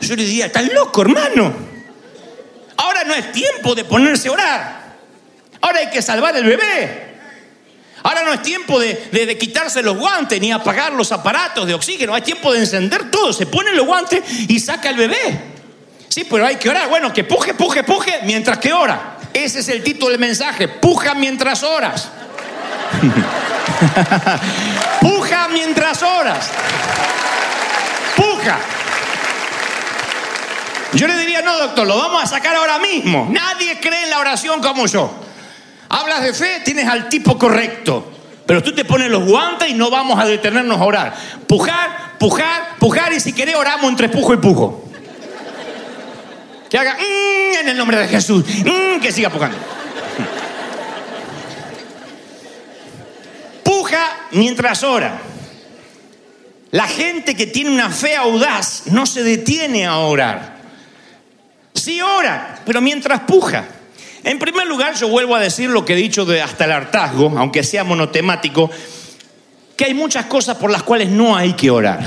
Yo 0.00 0.14
le 0.14 0.24
diría, 0.24 0.46
estás 0.46 0.70
loco, 0.72 1.02
hermano. 1.02 1.52
Ahora 2.76 3.04
no 3.04 3.14
es 3.14 3.32
tiempo 3.32 3.74
de 3.74 3.84
ponerse 3.84 4.28
a 4.28 4.32
orar. 4.32 4.85
Ahora 5.66 5.80
hay 5.80 5.90
que 5.90 6.00
salvar 6.00 6.36
el 6.36 6.44
bebé. 6.44 7.16
Ahora 8.04 8.22
no 8.22 8.32
es 8.32 8.42
tiempo 8.42 8.78
de, 8.78 8.94
de- 9.10 9.36
quitarse 9.36 9.82
los 9.82 9.96
guantes 9.98 10.40
ni 10.40 10.52
apagar 10.52 10.92
los 10.92 11.10
aparatos 11.10 11.66
de 11.66 11.74
oxígeno. 11.74 12.14
Hay 12.14 12.22
tiempo 12.22 12.52
de 12.52 12.60
encender 12.60 13.10
todo. 13.10 13.32
Se 13.32 13.46
ponen 13.46 13.76
los 13.76 13.84
guantes 13.84 14.22
y 14.48 14.60
saca 14.60 14.90
el 14.90 14.96
bebé. 14.96 15.40
Sí, 16.08 16.22
pero 16.24 16.46
hay 16.46 16.54
que 16.54 16.70
orar. 16.70 16.88
Bueno, 16.88 17.12
que 17.12 17.24
puje, 17.24 17.52
puje, 17.54 17.82
puje 17.82 18.20
mientras 18.22 18.58
que 18.58 18.72
ora. 18.72 19.16
Ese 19.34 19.58
es 19.58 19.68
el 19.68 19.82
título 19.82 20.10
del 20.12 20.20
mensaje. 20.20 20.68
Puja 20.68 21.14
mientras 21.14 21.64
oras. 21.64 22.08
Puja 25.00 25.48
mientras 25.48 26.00
oras. 26.02 26.48
Puja. 28.14 28.56
Yo 30.92 31.06
le 31.08 31.16
diría, 31.18 31.42
no, 31.42 31.58
doctor, 31.58 31.86
lo 31.88 31.98
vamos 31.98 32.22
a 32.22 32.26
sacar 32.26 32.54
ahora 32.54 32.78
mismo. 32.78 33.26
Nadie 33.30 33.80
cree 33.80 34.04
en 34.04 34.10
la 34.10 34.20
oración 34.20 34.62
como 34.62 34.86
yo. 34.86 35.12
Hablas 35.88 36.22
de 36.22 36.34
fe, 36.34 36.60
tienes 36.64 36.86
al 36.88 37.08
tipo 37.08 37.38
correcto. 37.38 38.12
Pero 38.46 38.62
tú 38.62 38.72
te 38.74 38.84
pones 38.84 39.10
los 39.10 39.24
guantes 39.24 39.68
y 39.68 39.74
no 39.74 39.90
vamos 39.90 40.18
a 40.18 40.26
detenernos 40.26 40.80
a 40.80 40.84
orar. 40.84 41.14
Pujar, 41.48 42.16
pujar, 42.18 42.76
pujar 42.78 43.12
y 43.12 43.20
si 43.20 43.32
querés 43.32 43.56
oramos 43.56 43.90
entre 43.90 44.08
pujo 44.08 44.34
y 44.34 44.36
pujo. 44.36 44.84
Que 46.70 46.78
haga 46.78 46.94
"Mm", 46.94 47.56
en 47.60 47.68
el 47.68 47.76
nombre 47.76 47.98
de 47.98 48.08
Jesús. 48.08 48.44
"Mm", 48.64 49.00
que 49.00 49.12
siga 49.12 49.30
pujando. 49.30 49.56
Puja 53.64 54.28
mientras 54.32 54.82
ora. 54.84 55.18
La 56.70 56.86
gente 56.86 57.34
que 57.34 57.46
tiene 57.46 57.70
una 57.70 57.90
fe 57.90 58.16
audaz 58.16 58.82
no 58.86 59.06
se 59.06 59.22
detiene 59.22 59.86
a 59.86 59.96
orar. 59.98 60.56
Sí 61.74 62.00
ora, 62.00 62.60
pero 62.64 62.80
mientras 62.80 63.20
puja. 63.20 63.64
En 64.26 64.40
primer 64.40 64.66
lugar, 64.66 64.96
yo 64.96 65.06
vuelvo 65.06 65.36
a 65.36 65.40
decir 65.40 65.70
lo 65.70 65.84
que 65.84 65.92
he 65.92 65.96
dicho 65.96 66.24
de 66.24 66.42
hasta 66.42 66.64
el 66.64 66.72
hartazgo, 66.72 67.32
aunque 67.38 67.62
sea 67.62 67.84
monotemático, 67.84 68.68
que 69.76 69.84
hay 69.84 69.94
muchas 69.94 70.26
cosas 70.26 70.56
por 70.56 70.68
las 70.68 70.82
cuales 70.82 71.10
no 71.10 71.36
hay 71.36 71.52
que 71.52 71.70
orar. 71.70 72.04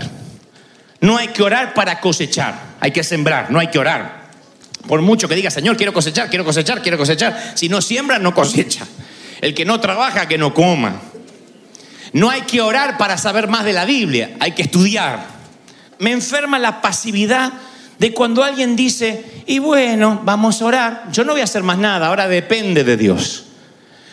No 0.99 1.15
hay 1.15 1.29
que 1.29 1.41
orar 1.41 1.73
para 1.73 2.01
cosechar, 2.01 2.75
hay 2.81 2.91
que 2.91 3.05
sembrar, 3.05 3.49
no 3.49 3.57
hay 3.57 3.67
que 3.67 3.79
orar. 3.79 4.31
Por 4.85 5.01
mucho 5.01 5.29
que 5.29 5.35
diga, 5.35 5.49
Señor, 5.49 5.77
quiero 5.77 5.93
cosechar, 5.93 6.29
quiero 6.29 6.43
cosechar, 6.43 6.81
quiero 6.81 6.97
cosechar. 6.97 7.53
Si 7.55 7.69
no 7.69 7.81
siembra, 7.81 8.19
no 8.19 8.33
cosecha. 8.33 8.85
El 9.39 9.53
que 9.53 9.63
no 9.63 9.79
trabaja, 9.79 10.27
que 10.27 10.37
no 10.37 10.53
coma. 10.53 10.99
No 12.11 12.29
hay 12.29 12.41
que 12.41 12.59
orar 12.59 12.97
para 12.97 13.17
saber 13.17 13.47
más 13.47 13.63
de 13.63 13.71
la 13.71 13.85
Biblia, 13.85 14.31
hay 14.41 14.51
que 14.51 14.63
estudiar. 14.63 15.25
Me 15.99 16.11
enferma 16.11 16.59
la 16.59 16.81
pasividad 16.81 17.53
de 17.99 18.13
cuando 18.13 18.43
alguien 18.43 18.77
dice, 18.77 19.43
y 19.45 19.59
bueno, 19.59 20.21
vamos 20.23 20.61
a 20.61 20.65
orar, 20.65 21.03
yo 21.11 21.25
no 21.25 21.33
voy 21.33 21.41
a 21.41 21.43
hacer 21.43 21.63
más 21.63 21.77
nada, 21.77 22.07
ahora 22.07 22.29
depende 22.29 22.85
de 22.85 22.95
Dios. 22.95 23.45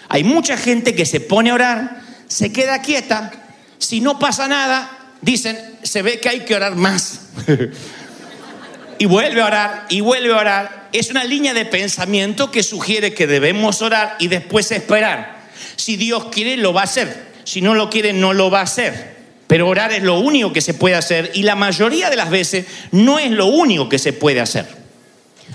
Hay 0.09 0.25
mucha 0.25 0.57
gente 0.57 0.95
que 0.95 1.07
se 1.07 1.21
pone 1.21 1.51
a 1.51 1.55
orar, 1.55 2.01
se 2.27 2.53
queda 2.53 2.83
quieta, 2.83 3.33
si 3.79 4.01
no 4.01 4.19
pasa 4.19 4.49
nada, 4.49 5.15
dicen, 5.21 5.57
se 5.85 6.03
ve 6.03 6.19
que 6.19 6.29
hay 6.29 6.41
que 6.41 6.57
orar 6.57 6.75
más. 6.75 7.21
y 8.99 9.05
vuelve 9.05 9.41
a 9.41 9.47
orar, 9.47 9.87
y 9.89 10.01
vuelve 10.01 10.33
a 10.33 10.39
orar. 10.39 10.89
Es 10.93 11.11
una 11.11 11.23
línea 11.23 11.55
de 11.55 11.65
pensamiento 11.65 12.51
que 12.51 12.65
sugiere 12.65 13.15
que 13.15 13.29
debemos 13.29 13.83
orar 13.83 14.17
y 14.19 14.27
después 14.27 14.73
esperar. 14.73 15.47
Si 15.77 15.97
Dios 15.97 16.27
quiere, 16.33 16.57
lo 16.57 16.73
va 16.73 16.81
a 16.81 16.85
hacer. 16.85 17.27
Si 17.45 17.61
no 17.61 17.75
lo 17.75 17.89
quiere, 17.89 18.13
no 18.13 18.33
lo 18.33 18.51
va 18.51 18.61
a 18.61 18.65
hacer. 18.65 19.16
Pero 19.47 19.69
orar 19.69 19.93
es 19.93 20.03
lo 20.03 20.19
único 20.19 20.53
que 20.53 20.61
se 20.61 20.75
puede 20.75 20.97
hacer 20.97 21.31
y 21.35 21.43
la 21.43 21.55
mayoría 21.55 22.11
de 22.11 22.17
las 22.17 22.31
veces 22.31 22.67
no 22.91 23.19
es 23.19 23.31
lo 23.31 23.47
único 23.47 23.89
que 23.89 23.99
se 23.99 24.13
puede 24.13 24.41
hacer. 24.41 24.67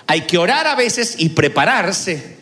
Hay 0.07 0.21
que 0.21 0.37
orar 0.37 0.67
a 0.67 0.75
veces 0.75 1.15
y 1.17 1.29
prepararse. 1.29 2.37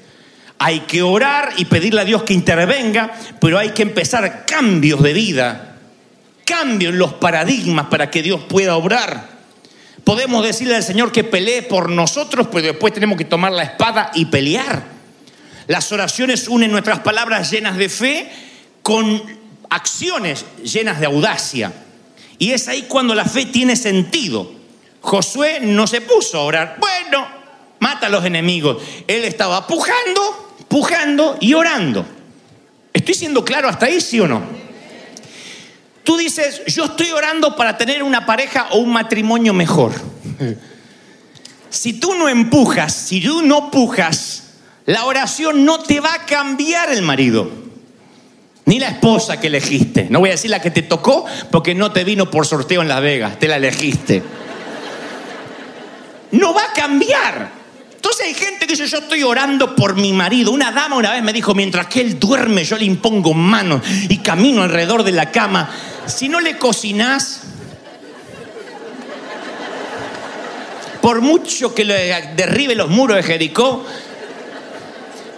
Hay 0.59 0.81
que 0.81 1.01
orar 1.01 1.53
y 1.57 1.65
pedirle 1.65 2.01
a 2.01 2.05
Dios 2.05 2.23
que 2.23 2.33
intervenga, 2.33 3.13
pero 3.39 3.57
hay 3.57 3.69
que 3.69 3.81
empezar 3.81 4.45
cambios 4.45 5.01
de 5.01 5.13
vida, 5.13 5.77
cambios 6.45 6.91
en 6.93 6.99
los 6.99 7.13
paradigmas 7.13 7.87
para 7.87 8.11
que 8.11 8.21
Dios 8.21 8.41
pueda 8.49 8.75
obrar. 8.75 9.39
Podemos 10.03 10.43
decirle 10.43 10.75
al 10.75 10.83
Señor 10.83 11.11
que 11.11 11.23
pelee 11.23 11.61
por 11.61 11.89
nosotros, 11.89 12.47
pero 12.51 12.67
después 12.67 12.93
tenemos 12.93 13.17
que 13.17 13.25
tomar 13.25 13.53
la 13.53 13.63
espada 13.63 14.11
y 14.13 14.25
pelear. 14.25 14.83
Las 15.67 15.91
oraciones 15.91 16.47
unen 16.47 16.71
nuestras 16.71 16.99
palabras 16.99 17.51
llenas 17.51 17.77
de 17.77 17.89
fe 17.89 18.29
con 18.81 19.38
acciones 19.69 20.45
llenas 20.63 20.99
de 20.99 21.05
audacia. 21.05 21.71
Y 22.37 22.51
es 22.51 22.67
ahí 22.67 22.83
cuando 22.83 23.13
la 23.13 23.25
fe 23.25 23.45
tiene 23.45 23.75
sentido. 23.75 24.51
Josué 25.01 25.59
no 25.61 25.87
se 25.87 26.01
puso 26.01 26.37
a 26.37 26.43
orar, 26.43 26.77
bueno, 26.79 27.27
mata 27.79 28.07
a 28.07 28.09
los 28.09 28.25
enemigos. 28.25 28.81
Él 29.07 29.23
estaba 29.23 29.65
pujando, 29.65 30.55
pujando 30.67 31.37
y 31.39 31.53
orando. 31.53 32.05
¿Estoy 32.93 33.13
siendo 33.13 33.45
claro 33.45 33.69
hasta 33.69 33.85
ahí, 33.85 34.01
sí 34.01 34.19
o 34.19 34.27
no? 34.27 34.41
Tú 36.03 36.17
dices, 36.17 36.63
yo 36.65 36.85
estoy 36.85 37.11
orando 37.11 37.55
para 37.55 37.77
tener 37.77 38.01
una 38.01 38.25
pareja 38.25 38.69
o 38.71 38.79
un 38.79 38.91
matrimonio 38.91 39.53
mejor. 39.53 39.93
Si 41.69 41.93
tú 41.93 42.15
no 42.15 42.27
empujas, 42.27 42.93
si 42.93 43.21
tú 43.21 43.43
no 43.43 43.69
pujas, 43.69 44.43
la 44.85 45.05
oración 45.05 45.65
no 45.65 45.83
te 45.83 45.99
va 45.99 46.15
a 46.15 46.25
cambiar 46.25 46.91
el 46.91 47.03
marido. 47.03 47.68
Ni 48.69 48.77
la 48.77 48.89
esposa 48.89 49.39
que 49.39 49.47
elegiste. 49.47 50.05
No 50.11 50.19
voy 50.19 50.29
a 50.29 50.33
decir 50.33 50.51
la 50.51 50.61
que 50.61 50.69
te 50.69 50.83
tocó 50.83 51.25
porque 51.49 51.73
no 51.73 51.91
te 51.91 52.03
vino 52.03 52.29
por 52.29 52.45
sorteo 52.45 52.83
en 52.83 52.87
Las 52.87 53.01
Vegas, 53.01 53.39
te 53.39 53.47
la 53.47 53.55
elegiste. 53.55 54.21
No 56.29 56.53
va 56.53 56.65
a 56.65 56.73
cambiar. 56.73 57.49
Entonces 57.95 58.27
hay 58.27 58.35
gente 58.35 58.67
que 58.67 58.73
dice, 58.73 58.85
yo 58.85 58.99
estoy 58.99 59.23
orando 59.23 59.75
por 59.75 59.95
mi 59.95 60.13
marido. 60.13 60.51
Una 60.51 60.71
dama 60.71 60.97
una 60.97 61.13
vez 61.13 61.23
me 61.23 61.33
dijo, 61.33 61.55
mientras 61.55 61.87
que 61.87 61.99
él 62.01 62.19
duerme, 62.19 62.63
yo 62.63 62.77
le 62.77 62.85
impongo 62.85 63.33
manos 63.33 63.81
y 64.07 64.19
camino 64.19 64.61
alrededor 64.61 65.01
de 65.01 65.13
la 65.13 65.31
cama. 65.31 65.67
Si 66.05 66.29
no 66.29 66.39
le 66.39 66.55
cocinás, 66.55 67.41
por 71.01 71.21
mucho 71.21 71.73
que 71.73 71.85
le 71.85 72.33
derribe 72.35 72.75
los 72.75 72.91
muros 72.91 73.17
de 73.17 73.23
Jericó, 73.23 73.83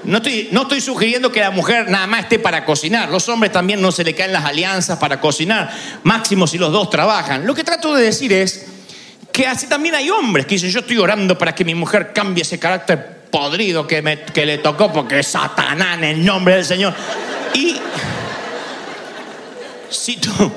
no 0.04 0.18
estoy, 0.18 0.50
no 0.52 0.64
estoy 0.64 0.82
sugiriendo 0.82 1.32
que 1.32 1.40
la 1.42 1.52
mujer 1.52 1.90
nada 1.90 2.08
más 2.08 2.22
esté 2.24 2.40
para 2.40 2.66
cocinar. 2.66 3.10
Los 3.10 3.28
hombres 3.30 3.52
también 3.52 3.82
no 3.82 3.92
se 3.92 4.04
le 4.04 4.14
caen 4.16 4.34
las 4.34 4.46
alianzas 4.46 4.98
para 5.00 5.20
cocinar. 5.20 5.72
Máximo 6.04 6.48
si 6.48 6.58
los 6.58 6.72
dos 6.72 6.90
trabajan. 6.90 7.46
Lo 7.46 7.54
que 7.54 7.64
trato 7.64 7.94
de 7.96 8.04
decir 8.04 8.34
es 8.34 8.66
que 9.32 9.48
así 9.48 9.68
también 9.68 9.96
hay 9.96 10.10
hombres 10.10 10.46
que 10.46 10.56
dicen, 10.56 10.70
yo 10.72 10.80
estoy 10.82 10.98
orando 10.98 11.38
para 11.38 11.54
que 11.56 11.64
mi 11.64 11.76
mujer 11.76 12.12
cambie 12.14 12.42
ese 12.42 12.60
carácter 12.60 13.22
podrido 13.32 13.88
que, 13.88 14.02
me- 14.02 14.22
que 14.24 14.46
le 14.46 14.58
tocó 14.58 14.92
porque 14.92 15.24
Satanás 15.24 15.98
en 16.00 16.04
el 16.04 16.26
nombre 16.26 16.56
del 16.56 16.66
Señor. 16.66 16.94
Y 17.54 17.78
si 19.90 20.18
tú, 20.18 20.52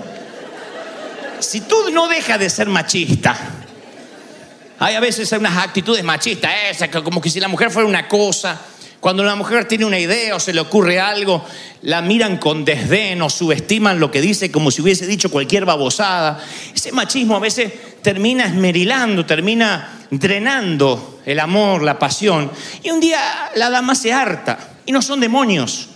si 1.40 1.60
tú 1.62 1.76
no 1.92 2.08
dejas 2.08 2.38
de 2.38 2.48
ser 2.50 2.68
machista, 2.68 3.36
hay 4.78 4.94
a 4.96 5.00
veces 5.00 5.30
unas 5.32 5.56
actitudes 5.56 6.02
machistas, 6.02 6.50
esas, 6.70 6.88
como 6.88 7.20
que 7.20 7.30
si 7.30 7.40
la 7.40 7.48
mujer 7.48 7.70
fuera 7.70 7.88
una 7.88 8.08
cosa, 8.08 8.60
cuando 9.04 9.22
la 9.22 9.34
mujer 9.34 9.66
tiene 9.68 9.84
una 9.84 9.98
idea 9.98 10.34
o 10.34 10.40
se 10.40 10.54
le 10.54 10.60
ocurre 10.60 10.98
algo, 10.98 11.44
la 11.82 12.00
miran 12.00 12.38
con 12.38 12.64
desdén 12.64 13.20
o 13.20 13.28
subestiman 13.28 14.00
lo 14.00 14.10
que 14.10 14.22
dice 14.22 14.50
como 14.50 14.70
si 14.70 14.80
hubiese 14.80 15.06
dicho 15.06 15.30
cualquier 15.30 15.66
babosada. 15.66 16.42
Ese 16.74 16.90
machismo 16.90 17.36
a 17.36 17.38
veces 17.38 17.70
termina 18.00 18.46
esmerilando, 18.46 19.26
termina 19.26 20.06
drenando 20.10 21.20
el 21.26 21.38
amor, 21.38 21.82
la 21.82 21.98
pasión. 21.98 22.50
Y 22.82 22.92
un 22.92 23.00
día 23.00 23.20
la 23.56 23.68
dama 23.68 23.94
se 23.94 24.10
harta. 24.10 24.70
Y 24.86 24.92
no 24.92 25.02
son 25.02 25.20
demonios. 25.20 25.90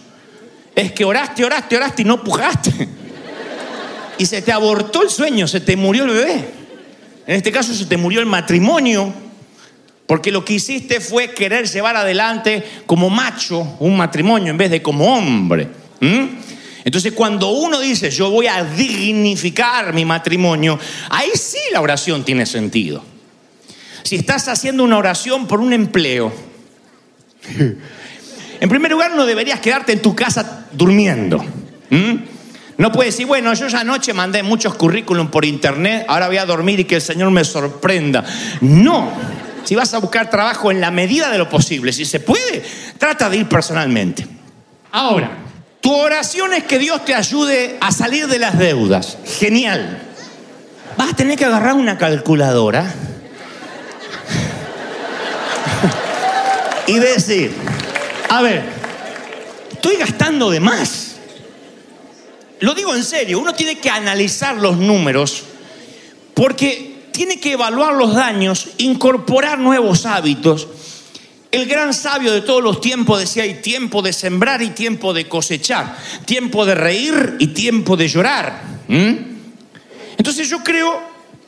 Es 0.74 0.92
que 0.92 1.06
oraste, 1.06 1.46
oraste, 1.46 1.78
oraste 1.78 2.02
y 2.02 2.04
no 2.04 2.22
pujaste. 2.22 2.90
Y 4.18 4.26
se 4.26 4.42
te 4.42 4.52
abortó 4.52 5.02
el 5.02 5.08
sueño, 5.08 5.48
se 5.48 5.60
te 5.60 5.78
murió 5.78 6.04
el 6.04 6.10
bebé. 6.10 6.50
En 7.26 7.36
este 7.36 7.52
caso 7.52 7.72
se 7.72 7.86
te 7.86 7.96
murió 7.96 8.20
el 8.20 8.26
matrimonio. 8.26 9.14
Porque 10.08 10.32
lo 10.32 10.42
que 10.42 10.54
hiciste 10.54 11.02
fue 11.02 11.34
querer 11.34 11.68
llevar 11.68 11.94
adelante 11.94 12.64
como 12.86 13.10
macho 13.10 13.76
un 13.78 13.94
matrimonio 13.94 14.50
en 14.50 14.56
vez 14.56 14.70
de 14.70 14.80
como 14.80 15.14
hombre. 15.14 15.68
¿Mm? 16.00 16.24
Entonces 16.82 17.12
cuando 17.12 17.50
uno 17.50 17.78
dice 17.78 18.10
yo 18.10 18.30
voy 18.30 18.46
a 18.46 18.64
dignificar 18.64 19.92
mi 19.92 20.06
matrimonio, 20.06 20.78
ahí 21.10 21.28
sí 21.34 21.58
la 21.74 21.82
oración 21.82 22.24
tiene 22.24 22.46
sentido. 22.46 23.04
Si 24.02 24.16
estás 24.16 24.48
haciendo 24.48 24.82
una 24.82 24.96
oración 24.96 25.46
por 25.46 25.60
un 25.60 25.74
empleo, 25.74 26.32
en 28.60 28.68
primer 28.70 28.90
lugar 28.90 29.14
no 29.14 29.26
deberías 29.26 29.60
quedarte 29.60 29.92
en 29.92 30.00
tu 30.00 30.16
casa 30.16 30.68
durmiendo. 30.72 31.44
¿Mm? 31.90 32.14
No 32.78 32.92
puedes 32.92 33.12
decir, 33.12 33.26
bueno, 33.26 33.52
yo 33.52 33.68
ya 33.68 33.80
anoche 33.80 34.14
mandé 34.14 34.42
muchos 34.42 34.74
currículum 34.74 35.28
por 35.28 35.44
internet, 35.44 36.06
ahora 36.08 36.28
voy 36.28 36.38
a 36.38 36.46
dormir 36.46 36.80
y 36.80 36.84
que 36.84 36.94
el 36.94 37.02
Señor 37.02 37.30
me 37.30 37.44
sorprenda. 37.44 38.24
No. 38.62 39.12
Si 39.64 39.74
vas 39.74 39.92
a 39.94 39.98
buscar 39.98 40.30
trabajo 40.30 40.70
en 40.70 40.80
la 40.80 40.90
medida 40.90 41.30
de 41.30 41.38
lo 41.38 41.48
posible, 41.48 41.92
si 41.92 42.04
se 42.04 42.20
puede, 42.20 42.64
trata 42.98 43.28
de 43.28 43.38
ir 43.38 43.48
personalmente. 43.48 44.26
Ahora, 44.92 45.30
tu 45.80 45.94
oración 45.94 46.54
es 46.54 46.64
que 46.64 46.78
Dios 46.78 47.04
te 47.04 47.14
ayude 47.14 47.76
a 47.80 47.92
salir 47.92 48.26
de 48.26 48.38
las 48.38 48.58
deudas. 48.58 49.18
Genial. 49.38 50.02
Vas 50.96 51.10
a 51.10 51.16
tener 51.16 51.38
que 51.38 51.44
agarrar 51.44 51.74
una 51.74 51.96
calculadora 51.96 52.92
y 56.86 56.98
decir, 56.98 57.54
a 58.28 58.42
ver, 58.42 58.64
estoy 59.72 59.96
gastando 59.96 60.50
de 60.50 60.60
más. 60.60 61.16
Lo 62.60 62.74
digo 62.74 62.94
en 62.94 63.04
serio, 63.04 63.38
uno 63.38 63.54
tiene 63.54 63.78
que 63.78 63.90
analizar 63.90 64.56
los 64.56 64.76
números 64.78 65.44
porque 66.34 66.87
tiene 67.18 67.40
que 67.40 67.54
evaluar 67.54 67.94
los 67.94 68.14
daños, 68.14 68.68
incorporar 68.78 69.58
nuevos 69.58 70.06
hábitos. 70.06 70.68
El 71.50 71.66
gran 71.66 71.92
sabio 71.92 72.30
de 72.30 72.42
todos 72.42 72.62
los 72.62 72.80
tiempos 72.80 73.18
decía, 73.18 73.42
hay 73.42 73.54
tiempo 73.54 74.02
de 74.02 74.12
sembrar 74.12 74.62
y 74.62 74.70
tiempo 74.70 75.12
de 75.12 75.26
cosechar, 75.26 75.98
tiempo 76.26 76.64
de 76.64 76.76
reír 76.76 77.34
y 77.40 77.48
tiempo 77.48 77.96
de 77.96 78.06
llorar. 78.06 78.62
Entonces 80.16 80.48
yo 80.48 80.62
creo 80.62 81.00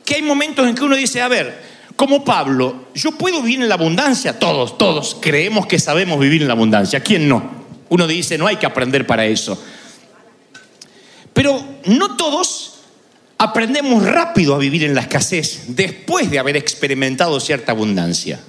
que 0.03 0.15
hay 0.15 0.21
momentos 0.21 0.67
en 0.67 0.75
que 0.75 0.83
uno 0.83 0.97
dice, 0.97 1.21
a 1.21 1.29
ver, 1.29 1.63
como 1.95 2.25
Pablo, 2.25 2.87
yo 2.93 3.13
puedo 3.13 3.41
vivir 3.41 3.61
en 3.61 3.69
la 3.69 3.75
abundancia, 3.75 4.37
todos, 4.37 4.77
todos 4.77 5.15
creemos 5.21 5.67
que 5.67 5.79
sabemos 5.79 6.19
vivir 6.19 6.41
en 6.41 6.49
la 6.49 6.53
abundancia, 6.53 6.99
¿quién 6.99 7.29
no? 7.29 7.49
Uno 7.87 8.07
dice, 8.07 8.37
no 8.37 8.45
hay 8.45 8.57
que 8.57 8.65
aprender 8.65 9.07
para 9.07 9.25
eso. 9.25 9.57
Pero 11.31 11.63
no 11.85 12.17
todos 12.17 12.70
aprendemos 13.41 14.05
rápido 14.05 14.53
a 14.53 14.59
vivir 14.59 14.83
en 14.83 14.93
la 14.93 15.01
escasez 15.01 15.63
después 15.69 16.29
de 16.29 16.37
haber 16.37 16.55
experimentado 16.57 17.39
cierta 17.39 17.71
abundancia. 17.71 18.39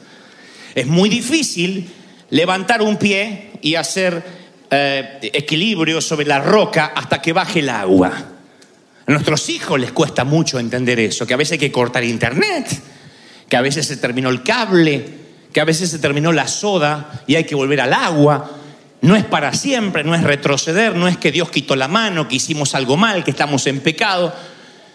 Es 0.75 0.87
muy 0.87 1.09
difícil 1.09 1.91
levantar 2.29 2.83
un 2.83 2.99
pie 2.99 3.53
y 3.63 3.75
hacer 3.75 4.23
eh, 4.71 5.19
equilibrio 5.33 6.03
sobre 6.03 6.27
la 6.27 6.41
roca 6.41 6.93
hasta 6.95 7.23
que 7.23 7.33
baje 7.33 7.61
el 7.61 7.71
agua. 7.71 8.13
A 9.07 9.11
nuestros 9.11 9.49
hijos 9.49 9.81
les 9.81 9.93
cuesta 9.93 10.25
mucho 10.25 10.59
entender 10.59 11.01
eso, 11.01 11.27
que 11.27 11.33
a 11.33 11.39
veces 11.39 11.53
hay 11.53 11.59
que 11.59 11.73
cortar 11.73 12.05
internet, 12.05 12.69
que 13.49 13.57
a 13.57 13.63
veces 13.63 13.87
se 13.87 13.97
terminó 13.97 14.29
el 14.29 14.43
cable, 14.43 15.07
que 15.55 15.61
a 15.63 15.65
veces 15.65 15.89
se 15.89 16.01
terminó 16.01 16.33
la 16.33 16.47
soda 16.47 17.25
y 17.27 17.37
hay 17.37 17.45
que 17.45 17.55
volver 17.55 17.81
al 17.81 17.95
agua. 17.95 18.59
No 19.01 19.17
es 19.17 19.25
para 19.25 19.55
siempre, 19.55 20.05
no 20.05 20.15
es 20.15 20.23
retroceder, 20.23 20.95
no 20.95 21.09
es 21.09 21.17
que 21.17 21.33
Dios 21.33 21.51
quitó 21.51 21.77
la 21.77 21.89
mano, 21.89 22.29
que 22.29 22.37
hicimos 22.37 22.75
algo 22.75 22.99
mal, 22.99 23.25
que 23.25 23.31
estamos 23.31 23.67
en 23.67 23.81
pecado 23.81 24.35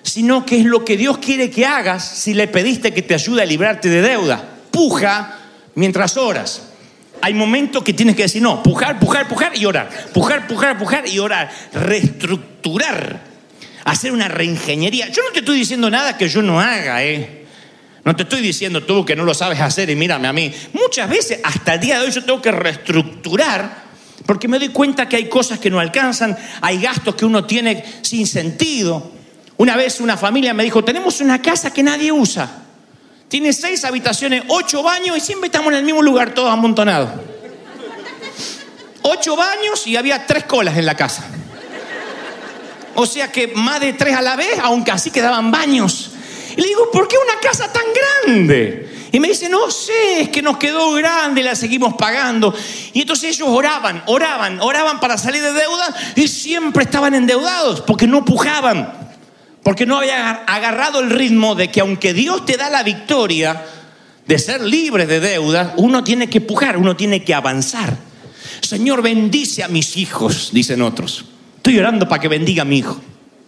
sino 0.08 0.46
que 0.46 0.60
es 0.60 0.66
lo 0.66 0.86
que 0.86 0.96
Dios 0.96 1.18
quiere 1.18 1.50
que 1.50 1.66
hagas 1.66 2.08
si 2.08 2.34
le 2.34 2.48
pediste 2.48 2.94
que 2.94 3.02
te 3.02 3.14
ayude 3.14 3.42
a 3.42 3.46
librarte 3.46 3.90
de 3.90 4.02
deuda. 4.02 4.42
Puja 4.72 5.38
mientras 5.76 6.16
oras. 6.16 6.70
Hay 7.22 7.34
momentos 7.34 7.84
que 7.84 7.94
tienes 7.94 8.16
que 8.16 8.24
decir, 8.24 8.42
no, 8.42 8.64
pujar, 8.64 9.00
pujar, 9.00 9.28
pujar 9.28 9.58
y 9.58 9.66
orar. 9.66 9.90
Pujar, 10.14 10.48
pujar, 10.48 10.78
pujar 10.78 11.10
y 11.10 11.20
orar. 11.20 11.52
Reestructurar. 11.74 13.20
Hacer 13.84 14.14
una 14.14 14.30
reingeniería. 14.30 15.10
Yo 15.10 15.24
no 15.24 15.32
te 15.34 15.40
estoy 15.40 15.60
diciendo 15.60 15.90
nada 15.90 16.18
que 16.18 16.30
yo 16.30 16.42
no 16.42 16.62
haga, 16.62 17.04
¿eh? 17.04 17.46
No 18.06 18.16
te 18.16 18.24
estoy 18.24 18.40
diciendo 18.40 18.84
tú 18.84 19.04
que 19.04 19.16
no 19.16 19.26
lo 19.26 19.34
sabes 19.34 19.60
hacer 19.60 19.90
y 19.90 19.96
mírame 19.98 20.30
a 20.30 20.34
mí. 20.34 20.54
Muchas 20.72 21.10
veces, 21.10 21.42
hasta 21.44 21.74
el 21.74 21.82
día 21.82 22.00
de 22.00 22.06
hoy, 22.06 22.12
yo 22.12 22.24
tengo 22.24 22.42
que 22.42 22.52
reestructurar 22.52 23.88
porque 24.26 24.48
me 24.48 24.58
doy 24.58 24.70
cuenta 24.70 25.10
que 25.10 25.18
hay 25.18 25.28
cosas 25.28 25.60
que 25.60 25.70
no 25.70 25.80
alcanzan, 25.80 26.38
hay 26.62 26.80
gastos 26.80 27.16
que 27.16 27.26
uno 27.26 27.44
tiene 27.44 27.84
sin 28.04 28.26
sentido. 28.26 29.17
Una 29.58 29.76
vez 29.76 30.00
una 30.00 30.16
familia 30.16 30.54
me 30.54 30.64
dijo, 30.64 30.84
tenemos 30.84 31.20
una 31.20 31.42
casa 31.42 31.74
que 31.74 31.82
nadie 31.82 32.12
usa. 32.12 32.48
Tiene 33.28 33.52
seis 33.52 33.84
habitaciones, 33.84 34.44
ocho 34.48 34.84
baños 34.84 35.18
y 35.18 35.20
siempre 35.20 35.48
estamos 35.48 35.72
en 35.74 35.80
el 35.80 35.84
mismo 35.84 36.02
lugar, 36.02 36.34
todos 36.34 36.52
amontonados. 36.52 37.10
Ocho 39.02 39.36
baños 39.36 39.86
y 39.88 39.96
había 39.96 40.26
tres 40.28 40.44
colas 40.44 40.78
en 40.78 40.86
la 40.86 40.96
casa. 40.96 41.26
O 42.96 43.06
sea 43.06 43.32
que 43.32 43.48
más 43.48 43.80
de 43.80 43.94
tres 43.94 44.16
a 44.16 44.22
la 44.22 44.36
vez, 44.36 44.60
aunque 44.62 44.92
así 44.92 45.12
quedaban 45.12 45.52
baños. 45.52 46.12
Y 46.56 46.62
le 46.62 46.68
digo, 46.68 46.92
¿por 46.92 47.08
qué 47.08 47.16
una 47.18 47.40
casa 47.40 47.72
tan 47.72 47.84
grande? 48.26 49.08
Y 49.12 49.20
me 49.20 49.30
dice, 49.30 49.50
no 49.50 49.72
sé, 49.72 50.22
es 50.22 50.30
que 50.30 50.42
nos 50.42 50.58
quedó 50.58 50.92
grande, 50.94 51.42
la 51.42 51.56
seguimos 51.56 51.96
pagando. 51.96 52.54
Y 52.94 53.02
entonces 53.02 53.36
ellos 53.36 53.50
oraban, 53.50 54.04
oraban, 54.06 54.60
oraban 54.62 55.00
para 55.00 55.18
salir 55.18 55.42
de 55.42 55.54
deuda 55.54 55.96
y 56.16 56.28
siempre 56.28 56.84
estaban 56.84 57.14
endeudados 57.14 57.82
porque 57.82 58.08
no 58.08 58.24
pujaban 58.24 59.07
porque 59.64 59.86
no 59.86 59.98
había 59.98 60.32
agarrado 60.46 61.00
el 61.00 61.10
ritmo 61.10 61.56
de 61.56 61.70
que 61.70 61.82
aunque 61.82 62.14
Dios 62.14 62.46
te 62.46 62.58
da 62.58 62.70
la 62.70 62.84
victoria 62.84 63.64
de 64.26 64.40
ser 64.40 64.62
libre 64.62 65.06
de 65.06 65.20
deuda, 65.20 65.74
uno 65.78 66.04
tiene 66.04 66.30
que 66.30 66.42
pujar, 66.42 66.78
uno 66.78 66.96
tiene 66.96 67.24
que 67.24 67.34
avanzar. 67.34 67.98
Señor, 68.62 69.02
bendice 69.02 69.64
a 69.64 69.68
mis 69.68 69.98
hijos, 69.98 70.50
dicen 70.52 70.82
otros. 70.82 71.26
Estoy 71.58 71.80
orando 71.80 72.08
para 72.08 72.22
que 72.22 72.28
bendiga 72.28 72.64
a 72.64 72.66
mi 72.66 72.80
hijo. 72.80 73.00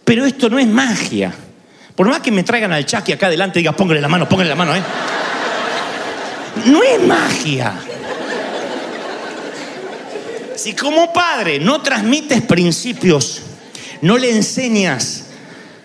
Pero 0.04 0.24
esto 0.24 0.48
no 0.48 0.58
es 0.58 0.66
magia. 0.66 1.34
Por 1.94 2.08
más 2.08 2.20
que 2.20 2.30
me 2.30 2.42
traigan 2.42 2.72
al 2.72 2.86
chaki 2.86 3.12
acá 3.12 3.26
adelante 3.26 3.58
y 3.58 3.62
diga, 3.62 3.72
póngale 3.72 4.00
la 4.00 4.08
mano, 4.08 4.28
póngale 4.28 4.48
la 4.48 4.56
mano, 4.56 4.74
¿eh? 4.74 4.82
No 6.66 6.82
es 6.82 7.02
magia. 7.06 7.74
Si 10.56 10.74
como 10.74 11.12
padre 11.12 11.58
no 11.58 11.80
transmites 11.80 12.42
principios, 12.42 13.42
no 14.02 14.18
le 14.18 14.30
enseñas 14.30 15.19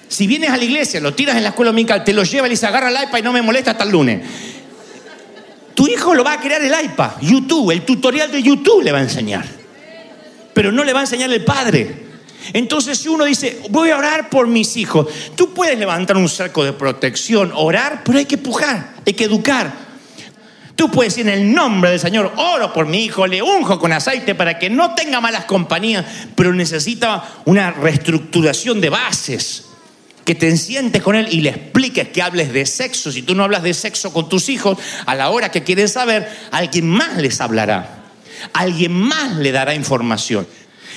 si 0.08 0.28
vienes 0.28 0.50
a 0.52 0.58
la 0.58 0.64
iglesia, 0.64 1.00
lo 1.00 1.14
tiras 1.14 1.36
en 1.36 1.44
la 1.44 1.50
escuela 1.50 1.72
dominical, 1.72 2.04
te 2.04 2.14
lo 2.14 2.24
lleva 2.24 2.48
y 2.48 2.50
le 2.50 2.54
dice, 2.54 2.68
agarra 2.68 2.90
el 2.90 3.08
iPad 3.08 3.18
y 3.18 3.22
no 3.22 3.34
me 3.34 3.42
molesta 3.42 3.72
hasta 3.72 3.84
el 3.84 3.92
lunes. 3.92 4.22
Tu 5.74 5.88
hijo 5.88 6.14
lo 6.14 6.24
va 6.24 6.34
a 6.34 6.40
crear 6.40 6.62
el 6.62 6.74
iPad, 6.86 7.12
YouTube, 7.22 7.72
el 7.72 7.82
tutorial 7.82 8.32
de 8.32 8.42
YouTube 8.42 8.84
le 8.84 8.92
va 8.92 9.00
a 9.00 9.04
enseñar. 9.04 9.46
Pero 10.54 10.72
no 10.72 10.84
le 10.84 10.94
va 10.94 11.00
a 11.00 11.04
enseñar 11.04 11.32
el 11.32 11.44
padre. 11.44 12.06
Entonces, 12.54 13.00
si 13.00 13.10
uno 13.10 13.26
dice, 13.26 13.62
voy 13.72 13.90
a 13.90 13.98
orar 13.98 14.30
por 14.30 14.48
mis 14.48 14.78
hijos, 14.78 15.08
tú 15.36 15.54
puedes 15.54 15.78
levantar 15.78 16.16
un 16.16 16.30
cerco 16.30 16.64
de 16.64 16.72
protección, 16.72 17.52
orar, 17.54 18.04
pero 18.06 18.20
hay 18.20 18.26
que 18.26 18.38
pujar, 18.38 18.94
hay 19.06 19.14
que 19.14 19.26
educar. 19.26 19.74
Tú 20.76 20.92
puedes 20.92 21.16
decir 21.16 21.30
en 21.30 21.40
el 21.40 21.54
nombre 21.54 21.90
del 21.90 22.00
Señor, 22.00 22.32
oro 22.38 22.72
por 22.72 22.86
mi 22.86 23.04
hijo, 23.04 23.26
le 23.26 23.42
unjo 23.42 23.80
con 23.80 23.92
aceite 23.92 24.36
para 24.36 24.60
que 24.60 24.70
no 24.70 24.94
tenga 24.94 25.20
malas 25.20 25.46
compañías, 25.46 26.06
pero 26.36 26.54
necesita 26.54 27.24
una 27.46 27.72
reestructuración 27.72 28.80
de 28.80 28.90
bases 28.90 29.65
que 30.26 30.36
te 30.36 30.58
sientes 30.58 31.04
con 31.04 31.16
él 31.16 31.28
y 31.32 31.42
le 31.42 31.52
expliques 31.52 32.10
que 32.10 32.22
hables 32.22 32.52
de 32.52 32.66
sexo. 32.66 33.12
Si 33.12 33.22
tú 33.22 33.36
no 33.36 33.44
hablas 33.44 33.62
de 33.62 33.76
sexo 33.76 34.12
con 34.12 34.28
tus 34.28 34.50
hijos, 34.50 34.78
a 35.06 35.14
la 35.14 35.30
hora 35.30 35.52
que 35.52 35.64
quieren 35.64 35.88
saber, 35.88 36.28
alguien 36.52 36.90
más 36.90 37.18
les 37.18 37.40
hablará. 37.40 38.04
Alguien 38.52 38.92
más 38.92 39.36
le 39.38 39.52
dará 39.52 39.76
información. 39.76 40.48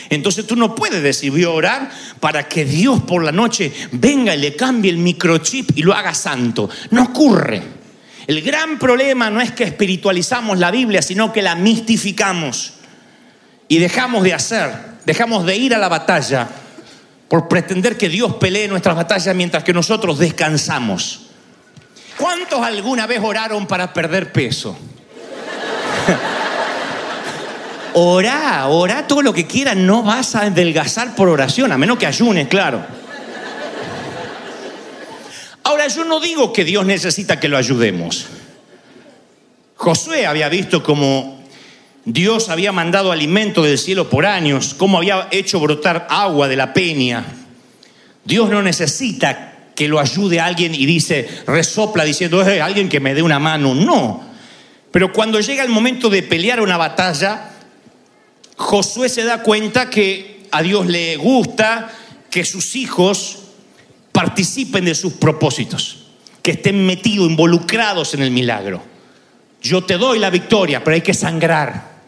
Entonces 0.08 0.46
tú 0.46 0.56
no 0.56 0.74
puedes 0.74 1.02
decir, 1.02 1.30
voy 1.30 1.44
a 1.44 1.50
orar 1.50 1.90
para 2.20 2.48
que 2.48 2.64
Dios 2.64 3.02
por 3.02 3.22
la 3.22 3.30
noche 3.30 3.70
venga 3.92 4.34
y 4.34 4.38
le 4.38 4.56
cambie 4.56 4.90
el 4.90 4.96
microchip 4.96 5.76
y 5.76 5.82
lo 5.82 5.92
haga 5.92 6.14
santo. 6.14 6.70
No 6.90 7.02
ocurre. 7.04 7.62
El 8.26 8.40
gran 8.40 8.78
problema 8.78 9.28
no 9.28 9.42
es 9.42 9.52
que 9.52 9.64
espiritualizamos 9.64 10.58
la 10.58 10.70
Biblia, 10.70 11.02
sino 11.02 11.32
que 11.32 11.42
la 11.42 11.54
mistificamos 11.54 12.72
y 13.68 13.78
dejamos 13.78 14.24
de 14.24 14.32
hacer, 14.32 14.70
dejamos 15.04 15.44
de 15.44 15.56
ir 15.56 15.74
a 15.74 15.78
la 15.78 15.88
batalla 15.88 16.48
por 17.28 17.48
pretender 17.48 17.96
que 17.96 18.08
Dios 18.08 18.34
pelee 18.36 18.68
nuestras 18.68 18.96
batallas 18.96 19.34
mientras 19.34 19.62
que 19.62 19.72
nosotros 19.72 20.18
descansamos. 20.18 21.26
¿Cuántos 22.16 22.60
alguna 22.60 23.06
vez 23.06 23.20
oraron 23.22 23.66
para 23.66 23.92
perder 23.92 24.32
peso? 24.32 24.76
Orá, 27.94 28.68
orá 28.68 29.06
todo 29.06 29.22
lo 29.22 29.32
que 29.32 29.46
quieras, 29.46 29.76
no 29.76 30.02
vas 30.02 30.34
a 30.36 30.42
adelgazar 30.42 31.16
por 31.16 31.28
oración, 31.28 31.72
a 31.72 31.78
menos 31.78 31.98
que 31.98 32.06
ayunes, 32.06 32.46
claro. 32.46 32.84
Ahora, 35.64 35.88
yo 35.88 36.04
no 36.04 36.20
digo 36.20 36.52
que 36.52 36.64
Dios 36.64 36.86
necesita 36.86 37.40
que 37.40 37.48
lo 37.48 37.56
ayudemos. 37.56 38.26
Josué 39.74 40.26
había 40.26 40.48
visto 40.48 40.82
como 40.82 41.37
Dios 42.04 42.48
había 42.48 42.72
mandado 42.72 43.12
alimento 43.12 43.62
del 43.62 43.78
cielo 43.78 44.08
por 44.08 44.24
años, 44.24 44.74
cómo 44.74 44.98
había 44.98 45.28
hecho 45.30 45.60
brotar 45.60 46.06
agua 46.10 46.48
de 46.48 46.56
la 46.56 46.72
peña. 46.72 47.24
Dios 48.24 48.48
no 48.50 48.62
necesita 48.62 49.56
que 49.74 49.88
lo 49.88 50.00
ayude 50.00 50.40
alguien 50.40 50.74
y 50.74 50.86
dice, 50.86 51.28
resopla 51.46 52.04
diciendo, 52.04 52.42
es 52.42 52.60
alguien 52.60 52.88
que 52.88 53.00
me 53.00 53.14
dé 53.14 53.22
una 53.22 53.38
mano. 53.38 53.74
No. 53.74 54.24
Pero 54.90 55.12
cuando 55.12 55.40
llega 55.40 55.62
el 55.62 55.68
momento 55.68 56.10
de 56.10 56.22
pelear 56.22 56.60
una 56.60 56.76
batalla, 56.76 57.50
Josué 58.56 59.08
se 59.08 59.24
da 59.24 59.42
cuenta 59.42 59.88
que 59.88 60.46
a 60.50 60.62
Dios 60.62 60.86
le 60.86 61.16
gusta 61.16 61.90
que 62.30 62.44
sus 62.44 62.74
hijos 62.74 63.38
participen 64.12 64.84
de 64.84 64.94
sus 64.94 65.12
propósitos, 65.12 66.06
que 66.42 66.52
estén 66.52 66.84
metidos, 66.84 67.30
involucrados 67.30 68.14
en 68.14 68.22
el 68.22 68.30
milagro. 68.30 68.82
Yo 69.62 69.84
te 69.84 69.98
doy 69.98 70.18
la 70.18 70.30
victoria, 70.30 70.82
pero 70.82 70.94
hay 70.94 71.00
que 71.00 71.14
sangrar. 71.14 71.98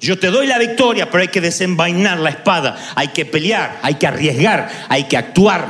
Yo 0.00 0.18
te 0.18 0.28
doy 0.28 0.46
la 0.46 0.58
victoria, 0.58 1.10
pero 1.10 1.22
hay 1.22 1.28
que 1.28 1.40
desenvainar 1.40 2.18
la 2.18 2.30
espada, 2.30 2.76
hay 2.94 3.08
que 3.08 3.26
pelear, 3.26 3.78
hay 3.82 3.94
que 3.96 4.06
arriesgar, 4.06 4.70
hay 4.88 5.04
que 5.04 5.16
actuar. 5.16 5.68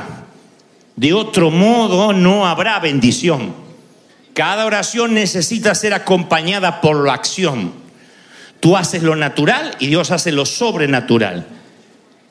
De 0.95 1.13
otro 1.13 1.51
modo 1.51 2.13
no 2.13 2.47
habrá 2.47 2.79
bendición. 2.79 3.53
Cada 4.33 4.65
oración 4.65 5.13
necesita 5.13 5.75
ser 5.75 5.93
acompañada 5.93 6.79
por 6.79 7.05
la 7.05 7.13
acción. 7.13 7.73
Tú 8.61 8.77
haces 8.77 9.03
lo 9.03 9.15
natural 9.15 9.75
y 9.79 9.87
Dios 9.87 10.11
hace 10.11 10.31
lo 10.31 10.45
sobrenatural. 10.45 11.47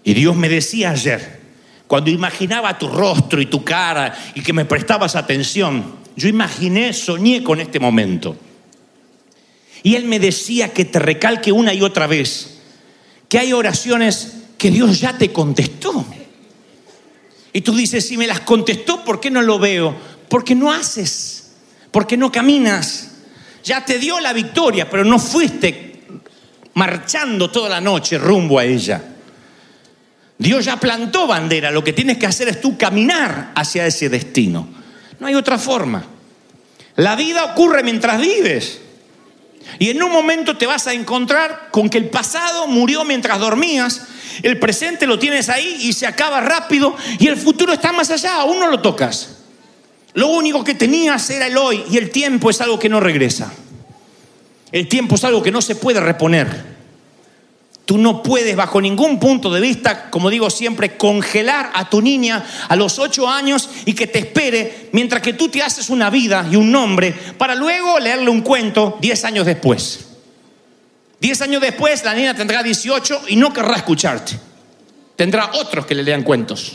Y 0.02 0.14
Dios 0.14 0.36
me 0.36 0.48
decía 0.48 0.90
ayer, 0.90 1.40
cuando 1.86 2.10
imaginaba 2.10 2.78
tu 2.78 2.88
rostro 2.88 3.42
y 3.42 3.46
tu 3.46 3.62
cara 3.62 4.16
y 4.34 4.40
que 4.40 4.52
me 4.52 4.64
prestabas 4.64 5.16
atención, 5.16 5.96
yo 6.16 6.28
imaginé, 6.28 6.92
soñé 6.94 7.42
con 7.42 7.60
este 7.60 7.78
momento. 7.78 8.36
Y 9.82 9.94
Él 9.94 10.04
me 10.04 10.18
decía 10.18 10.72
que 10.72 10.84
te 10.84 10.98
recalque 10.98 11.52
una 11.52 11.72
y 11.72 11.82
otra 11.82 12.06
vez 12.06 12.58
que 13.28 13.38
hay 13.38 13.52
oraciones 13.52 14.32
que 14.58 14.70
Dios 14.70 15.00
ya 15.00 15.16
te 15.16 15.32
contestó. 15.32 16.04
Y 17.52 17.62
tú 17.62 17.74
dices, 17.74 18.06
si 18.06 18.16
me 18.16 18.26
las 18.26 18.40
contestó, 18.40 19.04
¿por 19.04 19.20
qué 19.20 19.30
no 19.30 19.40
lo 19.40 19.58
veo? 19.58 19.96
Porque 20.28 20.54
no 20.54 20.72
haces, 20.72 21.52
porque 21.90 22.16
no 22.16 22.30
caminas. 22.30 23.12
Ya 23.64 23.84
te 23.84 23.98
dio 23.98 24.20
la 24.20 24.32
victoria, 24.32 24.88
pero 24.90 25.04
no 25.04 25.18
fuiste 25.18 26.02
marchando 26.74 27.50
toda 27.50 27.68
la 27.68 27.80
noche 27.80 28.18
rumbo 28.18 28.58
a 28.58 28.64
ella. 28.64 29.02
Dios 30.38 30.64
ya 30.64 30.78
plantó 30.78 31.26
bandera, 31.26 31.70
lo 31.70 31.84
que 31.84 31.92
tienes 31.92 32.18
que 32.18 32.26
hacer 32.26 32.48
es 32.48 32.60
tú 32.60 32.76
caminar 32.78 33.52
hacia 33.54 33.86
ese 33.86 34.08
destino. 34.08 34.66
No 35.18 35.26
hay 35.26 35.34
otra 35.34 35.58
forma. 35.58 36.04
La 36.96 37.14
vida 37.14 37.44
ocurre 37.44 37.82
mientras 37.82 38.20
vives. 38.20 38.80
Y 39.79 39.90
en 39.90 40.03
un 40.03 40.11
momento 40.11 40.57
te 40.57 40.66
vas 40.66 40.87
a 40.87 40.92
encontrar 40.92 41.68
con 41.70 41.88
que 41.88 41.99
el 41.99 42.09
pasado 42.09 42.66
murió 42.66 43.05
mientras 43.05 43.38
dormías, 43.38 44.03
el 44.42 44.59
presente 44.59 45.07
lo 45.07 45.18
tienes 45.18 45.49
ahí 45.49 45.79
y 45.81 45.92
se 45.92 46.07
acaba 46.07 46.40
rápido 46.40 46.96
y 47.18 47.27
el 47.27 47.37
futuro 47.37 47.73
está 47.73 47.92
más 47.92 48.11
allá, 48.11 48.37
aún 48.37 48.59
no 48.59 48.68
lo 48.68 48.81
tocas. 48.81 49.37
Lo 50.14 50.29
único 50.29 50.64
que 50.64 50.75
tenías 50.75 51.29
era 51.31 51.46
el 51.46 51.57
hoy 51.57 51.85
y 51.90 51.99
el 51.99 52.11
tiempo 52.11 52.51
es 52.51 52.61
algo 52.61 52.79
que 52.79 52.88
no 52.88 53.01
regresa. 53.01 53.53
El 54.73 54.88
tiempo 54.88 55.14
es 55.16 55.25
algo 55.25 55.42
que 55.42 55.51
no 55.51 55.62
se 55.62 55.77
puede 55.77 56.01
reponer. 56.01 56.79
Tú 57.90 57.98
no 57.98 58.22
puedes 58.22 58.55
bajo 58.55 58.81
ningún 58.81 59.18
punto 59.18 59.50
de 59.50 59.61
vista, 59.61 60.11
como 60.11 60.31
digo 60.31 60.48
siempre, 60.48 60.96
congelar 60.96 61.72
a 61.74 61.90
tu 61.90 62.00
niña 62.00 62.46
a 62.68 62.76
los 62.76 63.00
ocho 63.00 63.29
años 63.29 63.68
y 63.85 63.94
que 63.94 64.07
te 64.07 64.20
espere 64.20 64.90
mientras 64.92 65.20
que 65.20 65.33
tú 65.33 65.48
te 65.48 65.61
haces 65.61 65.90
una 65.90 66.09
vida 66.09 66.46
y 66.48 66.55
un 66.55 66.70
nombre 66.70 67.12
para 67.37 67.57
luego 67.57 67.98
leerle 67.98 68.31
un 68.31 68.42
cuento 68.42 68.96
diez 69.00 69.24
años 69.24 69.44
después. 69.44 70.07
Diez 71.20 71.42
años 71.42 71.61
después 71.61 72.05
la 72.05 72.14
niña 72.14 72.33
tendrá 72.33 72.62
18 72.62 73.22
y 73.26 73.35
no 73.35 73.53
querrá 73.53 73.74
escucharte. 73.74 74.38
Tendrá 75.16 75.50
otros 75.55 75.85
que 75.85 75.96
le 75.96 76.05
lean 76.05 76.22
cuentos. 76.22 76.74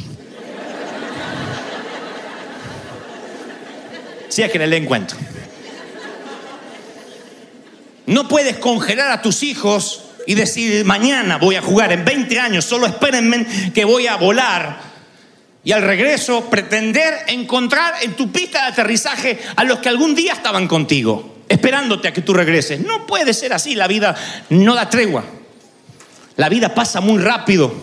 Si 4.27 4.43
es 4.43 4.51
que 4.51 4.59
le 4.59 4.67
leen 4.67 4.83
cuentos. 4.83 5.17
No 8.05 8.27
puedes 8.27 8.57
congelar 8.57 9.11
a 9.11 9.21
tus 9.21 9.43
hijos 9.43 10.04
y 10.25 10.35
decir, 10.35 10.85
mañana 10.85 11.37
voy 11.37 11.55
a 11.55 11.61
jugar, 11.61 11.91
en 11.91 12.03
20 12.03 12.39
años, 12.39 12.65
solo 12.65 12.87
espérenme 12.87 13.45
que 13.73 13.85
voy 13.85 14.07
a 14.07 14.15
volar. 14.15 14.95
Y 15.63 15.71
al 15.71 15.81
regreso 15.81 16.49
pretender 16.49 17.13
encontrar 17.27 17.95
en 18.01 18.13
tu 18.13 18.31
pista 18.31 18.61
de 18.61 18.67
aterrizaje 18.67 19.39
a 19.55 19.63
los 19.63 19.79
que 19.79 19.89
algún 19.89 20.13
día 20.13 20.33
estaban 20.33 20.67
contigo, 20.67 21.37
esperándote 21.49 22.07
a 22.07 22.13
que 22.13 22.21
tú 22.21 22.33
regreses. 22.33 22.79
No 22.81 23.07
puede 23.07 23.33
ser 23.33 23.51
así, 23.53 23.73
la 23.73 23.87
vida 23.87 24.15
no 24.49 24.75
da 24.75 24.89
tregua. 24.89 25.25
La 26.37 26.49
vida 26.49 26.73
pasa 26.75 27.01
muy 27.01 27.21
rápido. 27.21 27.73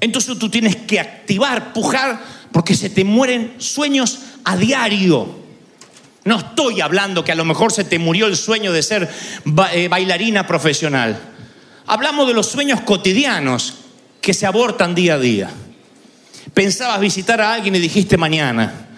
Entonces 0.00 0.38
tú 0.38 0.48
tienes 0.48 0.76
que 0.76 1.00
activar, 1.00 1.72
pujar, 1.72 2.20
porque 2.52 2.74
se 2.74 2.90
te 2.90 3.04
mueren 3.04 3.54
sueños 3.58 4.20
a 4.44 4.56
diario. 4.56 5.46
No 6.24 6.38
estoy 6.38 6.80
hablando 6.80 7.24
que 7.24 7.32
a 7.32 7.36
lo 7.36 7.44
mejor 7.44 7.72
se 7.72 7.84
te 7.84 7.98
murió 7.98 8.26
el 8.26 8.36
sueño 8.36 8.72
de 8.72 8.82
ser 8.82 9.10
eh, 9.72 9.88
bailarina 9.88 10.46
profesional. 10.46 11.35
Hablamos 11.86 12.26
de 12.26 12.34
los 12.34 12.48
sueños 12.48 12.80
cotidianos 12.80 13.74
que 14.20 14.34
se 14.34 14.46
abortan 14.46 14.94
día 14.94 15.14
a 15.14 15.18
día. 15.18 15.50
Pensabas 16.52 17.00
visitar 17.00 17.40
a 17.40 17.54
alguien 17.54 17.76
y 17.76 17.78
dijiste 17.78 18.16
mañana. 18.16 18.88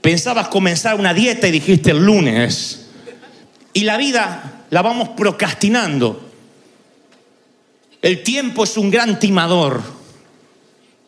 Pensabas 0.00 0.48
comenzar 0.48 0.98
una 0.98 1.14
dieta 1.14 1.46
y 1.46 1.52
dijiste 1.52 1.92
el 1.92 2.04
lunes. 2.04 2.86
Y 3.72 3.84
la 3.84 3.96
vida 3.96 4.64
la 4.70 4.82
vamos 4.82 5.10
procrastinando. 5.10 6.30
El 8.02 8.22
tiempo 8.22 8.64
es 8.64 8.76
un 8.76 8.90
gran 8.90 9.20
timador. 9.20 9.82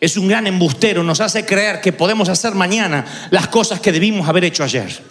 Es 0.00 0.16
un 0.16 0.28
gran 0.28 0.46
embustero. 0.46 1.02
Nos 1.02 1.20
hace 1.20 1.44
creer 1.44 1.80
que 1.80 1.92
podemos 1.92 2.28
hacer 2.28 2.54
mañana 2.54 3.04
las 3.30 3.48
cosas 3.48 3.80
que 3.80 3.90
debimos 3.90 4.28
haber 4.28 4.44
hecho 4.44 4.62
ayer. 4.62 5.02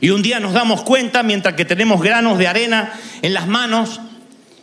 Y 0.00 0.10
un 0.10 0.22
día 0.22 0.40
nos 0.40 0.52
damos 0.52 0.82
cuenta, 0.82 1.22
mientras 1.22 1.54
que 1.54 1.64
tenemos 1.64 2.02
granos 2.02 2.38
de 2.38 2.48
arena 2.48 2.92
en 3.22 3.32
las 3.32 3.46
manos, 3.46 4.00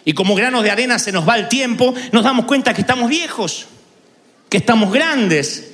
y 0.04 0.14
como 0.14 0.36
granos 0.36 0.64
de 0.64 0.72
arena 0.72 0.98
se 1.00 1.12
nos 1.12 1.28
va 1.28 1.38
el 1.38 1.48
tiempo, 1.48 1.94
nos 2.12 2.24
damos 2.24 2.46
cuenta 2.46 2.74
que 2.74 2.82
estamos 2.82 3.10
viejos, 3.10 3.68
que 4.50 4.58
estamos 4.58 4.92
grandes. 4.92 5.68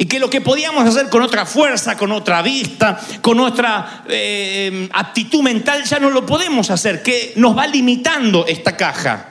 Y 0.00 0.06
que 0.06 0.20
lo 0.20 0.30
que 0.30 0.40
podíamos 0.40 0.86
hacer 0.86 1.10
con 1.10 1.22
otra 1.22 1.44
fuerza, 1.44 1.96
con 1.96 2.12
otra 2.12 2.40
vista, 2.40 3.00
con 3.20 3.40
otra 3.40 4.04
eh, 4.08 4.88
aptitud 4.92 5.42
mental, 5.42 5.82
ya 5.82 5.98
no 5.98 6.08
lo 6.10 6.24
podemos 6.24 6.70
hacer, 6.70 7.02
que 7.02 7.32
nos 7.34 7.58
va 7.58 7.66
limitando 7.66 8.46
esta 8.46 8.76
caja. 8.76 9.30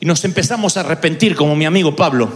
Y 0.00 0.06
nos 0.06 0.24
empezamos 0.24 0.78
a 0.78 0.80
arrepentir, 0.80 1.36
como 1.36 1.54
mi 1.54 1.66
amigo 1.66 1.94
Pablo, 1.94 2.32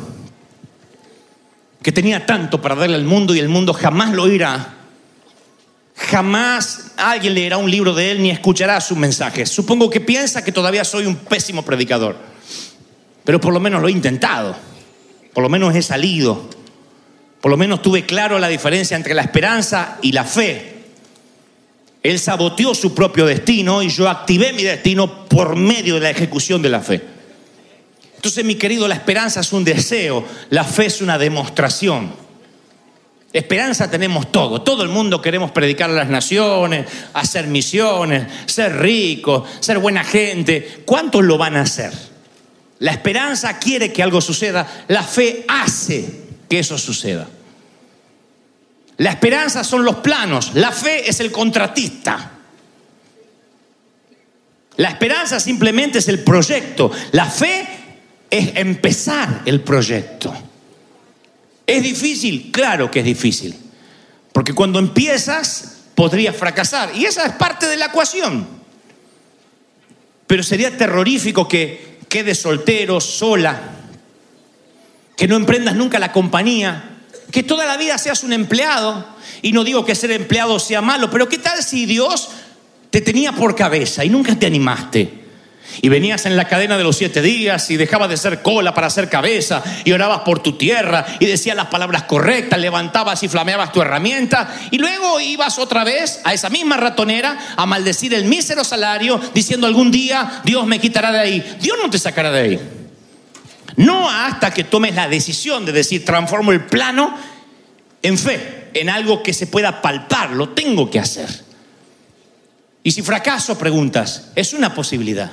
que 1.82 1.92
tenía 1.92 2.26
tanto 2.26 2.60
para 2.60 2.74
darle 2.74 2.96
al 2.96 3.04
mundo 3.04 3.34
y 3.34 3.38
el 3.38 3.48
mundo 3.48 3.72
jamás 3.72 4.12
lo 4.12 4.28
irá 4.28 4.75
Jamás 5.96 6.92
alguien 6.96 7.34
leerá 7.34 7.56
un 7.56 7.70
libro 7.70 7.94
de 7.94 8.10
él 8.10 8.22
ni 8.22 8.30
escuchará 8.30 8.80
sus 8.80 8.98
mensajes. 8.98 9.50
Supongo 9.50 9.88
que 9.88 10.00
piensa 10.00 10.44
que 10.44 10.52
todavía 10.52 10.84
soy 10.84 11.06
un 11.06 11.16
pésimo 11.16 11.64
predicador. 11.64 12.16
Pero 13.24 13.40
por 13.40 13.52
lo 13.52 13.60
menos 13.60 13.80
lo 13.80 13.88
he 13.88 13.92
intentado. 13.92 14.54
Por 15.32 15.42
lo 15.42 15.48
menos 15.48 15.74
he 15.74 15.82
salido. 15.82 16.48
Por 17.40 17.50
lo 17.50 17.56
menos 17.56 17.80
tuve 17.80 18.04
claro 18.04 18.38
la 18.38 18.48
diferencia 18.48 18.96
entre 18.96 19.14
la 19.14 19.22
esperanza 19.22 19.98
y 20.02 20.12
la 20.12 20.24
fe. 20.24 20.74
Él 22.02 22.20
saboteó 22.20 22.74
su 22.74 22.94
propio 22.94 23.26
destino 23.26 23.82
y 23.82 23.88
yo 23.88 24.08
activé 24.08 24.52
mi 24.52 24.62
destino 24.62 25.26
por 25.26 25.56
medio 25.56 25.94
de 25.94 26.00
la 26.00 26.10
ejecución 26.10 26.62
de 26.62 26.68
la 26.68 26.80
fe. 26.80 27.02
Entonces, 28.14 28.44
mi 28.44 28.54
querido, 28.54 28.86
la 28.86 28.94
esperanza 28.94 29.40
es 29.40 29.52
un 29.52 29.64
deseo, 29.64 30.24
la 30.50 30.64
fe 30.64 30.86
es 30.86 31.00
una 31.00 31.18
demostración. 31.18 32.25
Esperanza 33.32 33.90
tenemos 33.90 34.32
todo. 34.32 34.62
Todo 34.62 34.82
el 34.82 34.88
mundo 34.88 35.20
queremos 35.20 35.50
predicar 35.50 35.90
a 35.90 35.94
las 35.94 36.08
naciones, 36.08 36.86
hacer 37.12 37.46
misiones, 37.48 38.26
ser 38.46 38.78
ricos, 38.78 39.48
ser 39.60 39.78
buena 39.78 40.04
gente. 40.04 40.82
¿Cuántos 40.86 41.24
lo 41.24 41.36
van 41.36 41.56
a 41.56 41.62
hacer? 41.62 41.92
La 42.78 42.92
esperanza 42.92 43.58
quiere 43.58 43.92
que 43.92 44.02
algo 44.02 44.20
suceda. 44.20 44.84
La 44.88 45.02
fe 45.02 45.44
hace 45.48 46.08
que 46.48 46.58
eso 46.58 46.78
suceda. 46.78 47.28
La 48.98 49.10
esperanza 49.10 49.64
son 49.64 49.84
los 49.84 49.96
planos. 49.96 50.54
La 50.54 50.72
fe 50.72 51.08
es 51.08 51.20
el 51.20 51.30
contratista. 51.30 52.32
La 54.76 54.88
esperanza 54.90 55.40
simplemente 55.40 55.98
es 55.98 56.08
el 56.08 56.22
proyecto. 56.22 56.90
La 57.12 57.26
fe 57.26 57.66
es 58.30 58.56
empezar 58.56 59.42
el 59.46 59.60
proyecto. 59.60 60.34
¿Es 61.66 61.82
difícil? 61.82 62.50
Claro 62.52 62.90
que 62.90 63.00
es 63.00 63.04
difícil. 63.04 63.54
Porque 64.32 64.54
cuando 64.54 64.78
empiezas, 64.78 65.78
podrías 65.94 66.36
fracasar. 66.36 66.94
Y 66.94 67.06
esa 67.06 67.26
es 67.26 67.32
parte 67.32 67.66
de 67.66 67.76
la 67.76 67.86
ecuación. 67.86 68.46
Pero 70.26 70.42
sería 70.42 70.76
terrorífico 70.76 71.48
que 71.48 71.98
quedes 72.08 72.38
soltero, 72.38 73.00
sola, 73.00 73.60
que 75.16 75.26
no 75.26 75.36
emprendas 75.36 75.74
nunca 75.74 75.98
la 75.98 76.12
compañía, 76.12 76.98
que 77.32 77.42
toda 77.42 77.64
la 77.66 77.76
vida 77.76 77.98
seas 77.98 78.22
un 78.22 78.32
empleado. 78.32 79.06
Y 79.42 79.52
no 79.52 79.64
digo 79.64 79.84
que 79.84 79.94
ser 79.94 80.12
empleado 80.12 80.58
sea 80.58 80.80
malo, 80.80 81.10
pero 81.10 81.28
¿qué 81.28 81.38
tal 81.38 81.62
si 81.62 81.86
Dios 81.86 82.28
te 82.90 83.00
tenía 83.00 83.32
por 83.32 83.56
cabeza 83.56 84.04
y 84.04 84.08
nunca 84.08 84.38
te 84.38 84.46
animaste? 84.46 85.25
Y 85.82 85.88
venías 85.88 86.26
en 86.26 86.36
la 86.36 86.48
cadena 86.48 86.78
de 86.78 86.84
los 86.84 86.96
siete 86.96 87.22
días 87.22 87.70
y 87.70 87.76
dejabas 87.76 88.08
de 88.08 88.16
ser 88.16 88.42
cola 88.42 88.74
para 88.74 88.90
ser 88.90 89.08
cabeza 89.08 89.62
y 89.84 89.92
orabas 89.92 90.20
por 90.20 90.42
tu 90.42 90.54
tierra 90.54 91.04
y 91.20 91.26
decías 91.26 91.56
las 91.56 91.66
palabras 91.66 92.04
correctas, 92.04 92.58
levantabas 92.58 93.22
y 93.22 93.28
flameabas 93.28 93.72
tu 93.72 93.82
herramienta 93.82 94.54
y 94.70 94.78
luego 94.78 95.20
ibas 95.20 95.58
otra 95.58 95.84
vez 95.84 96.20
a 96.24 96.32
esa 96.32 96.48
misma 96.48 96.76
ratonera 96.76 97.54
a 97.56 97.66
maldecir 97.66 98.14
el 98.14 98.24
mísero 98.24 98.64
salario 98.64 99.20
diciendo 99.34 99.66
algún 99.66 99.90
día 99.90 100.42
Dios 100.44 100.66
me 100.66 100.78
quitará 100.78 101.12
de 101.12 101.20
ahí. 101.20 101.56
Dios 101.60 101.76
no 101.82 101.90
te 101.90 101.98
sacará 101.98 102.30
de 102.30 102.40
ahí. 102.40 102.60
No 103.76 104.08
hasta 104.08 104.52
que 104.52 104.64
tomes 104.64 104.94
la 104.94 105.08
decisión 105.08 105.66
de 105.66 105.72
decir 105.72 106.04
transformo 106.04 106.52
el 106.52 106.64
plano 106.64 107.16
en 108.02 108.16
fe, 108.16 108.70
en 108.74 108.88
algo 108.88 109.22
que 109.22 109.34
se 109.34 109.46
pueda 109.46 109.82
palpar, 109.82 110.30
lo 110.30 110.50
tengo 110.50 110.90
que 110.90 110.98
hacer. 110.98 111.28
Y 112.82 112.92
si 112.92 113.02
fracaso, 113.02 113.58
preguntas, 113.58 114.28
es 114.36 114.52
una 114.52 114.74
posibilidad 114.74 115.32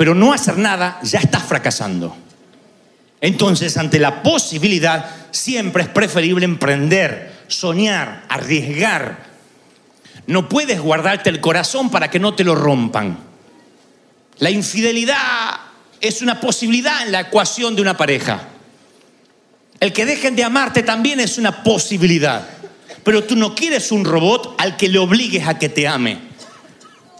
pero 0.00 0.14
no 0.14 0.32
hacer 0.32 0.56
nada, 0.56 0.98
ya 1.02 1.18
estás 1.18 1.42
fracasando. 1.42 2.16
Entonces, 3.20 3.76
ante 3.76 3.98
la 3.98 4.22
posibilidad, 4.22 5.04
siempre 5.30 5.82
es 5.82 5.90
preferible 5.90 6.46
emprender, 6.46 7.44
soñar, 7.48 8.24
arriesgar. 8.30 9.26
No 10.26 10.48
puedes 10.48 10.80
guardarte 10.80 11.28
el 11.28 11.42
corazón 11.42 11.90
para 11.90 12.08
que 12.08 12.18
no 12.18 12.34
te 12.34 12.44
lo 12.44 12.54
rompan. 12.54 13.18
La 14.38 14.48
infidelidad 14.48 15.18
es 16.00 16.22
una 16.22 16.40
posibilidad 16.40 17.04
en 17.04 17.12
la 17.12 17.20
ecuación 17.20 17.76
de 17.76 17.82
una 17.82 17.98
pareja. 17.98 18.48
El 19.80 19.92
que 19.92 20.06
dejen 20.06 20.34
de 20.34 20.44
amarte 20.44 20.82
también 20.82 21.20
es 21.20 21.36
una 21.36 21.62
posibilidad. 21.62 22.48
Pero 23.04 23.24
tú 23.24 23.36
no 23.36 23.54
quieres 23.54 23.92
un 23.92 24.06
robot 24.06 24.54
al 24.56 24.78
que 24.78 24.88
le 24.88 24.98
obligues 24.98 25.46
a 25.46 25.58
que 25.58 25.68
te 25.68 25.86
ame. 25.86 26.30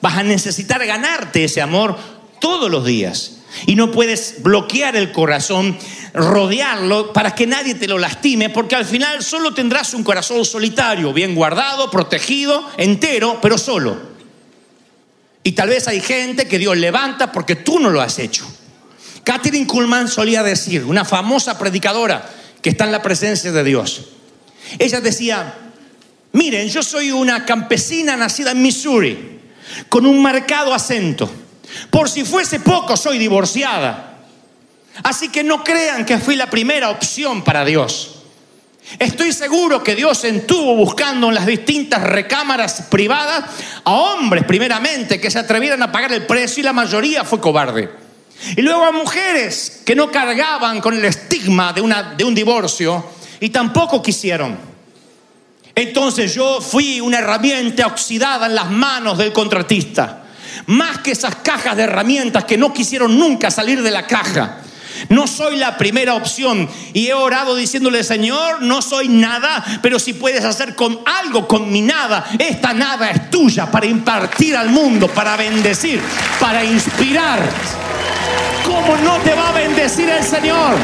Vas 0.01 0.17
a 0.17 0.23
necesitar 0.23 0.87
ganarte 0.87 1.45
ese 1.45 1.61
amor 1.61 2.20
todos 2.41 2.71
los 2.71 2.85
días. 2.85 3.37
Y 3.67 3.77
no 3.77 3.91
puedes 3.91 4.43
bloquear 4.43 4.97
el 4.97 5.13
corazón, 5.13 5.77
rodearlo 6.15 7.13
para 7.13 7.35
que 7.35 7.47
nadie 7.47 7.75
te 7.75 7.89
lo 7.89 7.99
lastime, 7.99 8.49
porque 8.51 8.75
al 8.75 8.85
final 8.85 9.23
solo 9.23 9.55
tendrás 9.55 9.95
un 9.95 10.03
corazón 10.03 10.45
solitario, 10.45 11.13
bien 11.13 11.35
guardado, 11.35 11.91
protegido, 11.91 12.69
entero, 12.77 13.39
pero 13.43 13.59
solo. 13.59 14.11
Y 15.43 15.53
tal 15.53 15.69
vez 15.69 15.89
hay 15.89 16.01
gente 16.01 16.47
que 16.47 16.59
Dios 16.59 16.77
levanta 16.77 17.33
porque 17.33 17.57
tú 17.57 17.79
no 17.79 17.91
lo 17.91 18.01
has 18.01 18.19
hecho. 18.19 18.47
Catherine 19.25 19.67
Kuhlman 19.67 20.09
solía 20.09 20.43
decir, 20.43 20.85
una 20.85 21.05
famosa 21.05 21.59
predicadora 21.59 22.29
que 22.63 22.71
está 22.71 22.85
en 22.85 22.93
la 22.93 23.03
presencia 23.03 23.53
de 23.53 23.65
Dios. 23.65 24.07
Ella 24.79 25.01
decía, 25.01 25.55
miren, 26.33 26.69
yo 26.69 26.83
soy 26.83 27.11
una 27.11 27.45
campesina 27.45 28.17
nacida 28.17 28.53
en 28.53 28.63
Missouri, 28.63 29.41
con 29.89 30.07
un 30.07 30.23
marcado 30.23 30.73
acento 30.73 31.31
por 31.91 32.09
si 32.09 32.25
fuese 32.25 32.61
poco, 32.61 32.97
soy 32.97 33.19
divorciada. 33.19 34.19
Así 35.03 35.29
que 35.29 35.43
no 35.43 35.65
crean 35.65 36.05
que 36.05 36.19
fui 36.19 36.37
la 36.37 36.51
primera 36.51 36.91
opción 36.91 37.43
para 37.43 37.65
Dios. 37.65 38.17
Estoy 38.99 39.33
seguro 39.33 39.85
que 39.85 39.95
Dios 39.95 40.25
entuvo 40.25 40.75
buscando 40.75 41.29
en 41.29 41.35
las 41.35 41.47
distintas 41.47 42.03
recámaras 42.03 42.87
privadas 42.91 43.45
a 43.85 43.93
hombres 43.93 44.45
primeramente 44.45 45.21
que 45.21 45.31
se 45.31 45.39
atrevieran 45.39 45.83
a 45.83 45.93
pagar 45.93 46.13
el 46.13 46.27
precio 46.27 46.61
y 46.61 46.65
la 46.65 46.73
mayoría 46.73 47.25
fue 47.25 47.41
cobarde. 47.41 47.91
Y 48.57 48.63
luego 48.63 48.85
a 48.85 48.93
mujeres 48.93 49.83
que 49.85 49.95
no 49.95 50.11
cargaban 50.11 50.81
con 50.81 50.95
el 50.95 51.05
estigma 51.05 51.73
de, 51.73 51.83
una, 51.83 52.15
de 52.15 52.25
un 52.25 52.35
divorcio 52.35 53.05
y 53.39 53.51
tampoco 53.51 54.03
quisieron. 54.03 54.59
Entonces 55.75 56.35
yo 56.35 56.61
fui 56.61 57.01
una 57.01 57.19
herramienta 57.19 57.87
oxidada 57.87 58.47
en 58.47 58.55
las 58.55 58.71
manos 58.71 59.19
del 59.19 59.33
contratista 59.33 60.25
más 60.67 60.99
que 60.99 61.13
esas 61.13 61.37
cajas 61.37 61.77
de 61.77 61.85
herramientas 61.85 62.45
que 62.45 62.59
no 62.59 62.73
quisieron 62.73 63.19
nunca 63.19 63.51
salir 63.51 63.83
de 63.83 63.91
la 63.91 64.07
caja. 64.07 64.59
No 65.09 65.27
soy 65.27 65.57
la 65.57 65.79
primera 65.79 66.15
opción 66.15 66.69
y 66.93 67.07
he 67.07 67.15
orado 67.15 67.57
diciéndole, 67.57 68.05
Señor, 68.05 68.63
no 68.63 68.83
soy 68.83 69.09
nada, 69.09 69.65
pero 69.83 69.99
si 69.99 70.13
puedes 70.13 70.45
hacer 70.45 70.75
con 70.75 71.01
algo 71.07 71.49
con 71.49 71.73
mi 71.73 71.81
nada, 71.81 72.27
esta 72.39 72.75
nada 72.75 73.11
es 73.11 73.31
tuya 73.31 73.71
para 73.71 73.87
impartir 73.87 74.57
al 74.57 74.69
mundo, 74.69 75.09
para 75.09 75.37
bendecir, 75.37 76.01
para 76.39 76.65
inspirar. 76.65 77.41
¿Cómo 78.65 78.97
no 78.99 79.17
te 79.19 79.35
va 79.35 79.49
a 79.49 79.53
bendecir 79.53 80.09
el 80.09 80.23
Señor? 80.23 80.77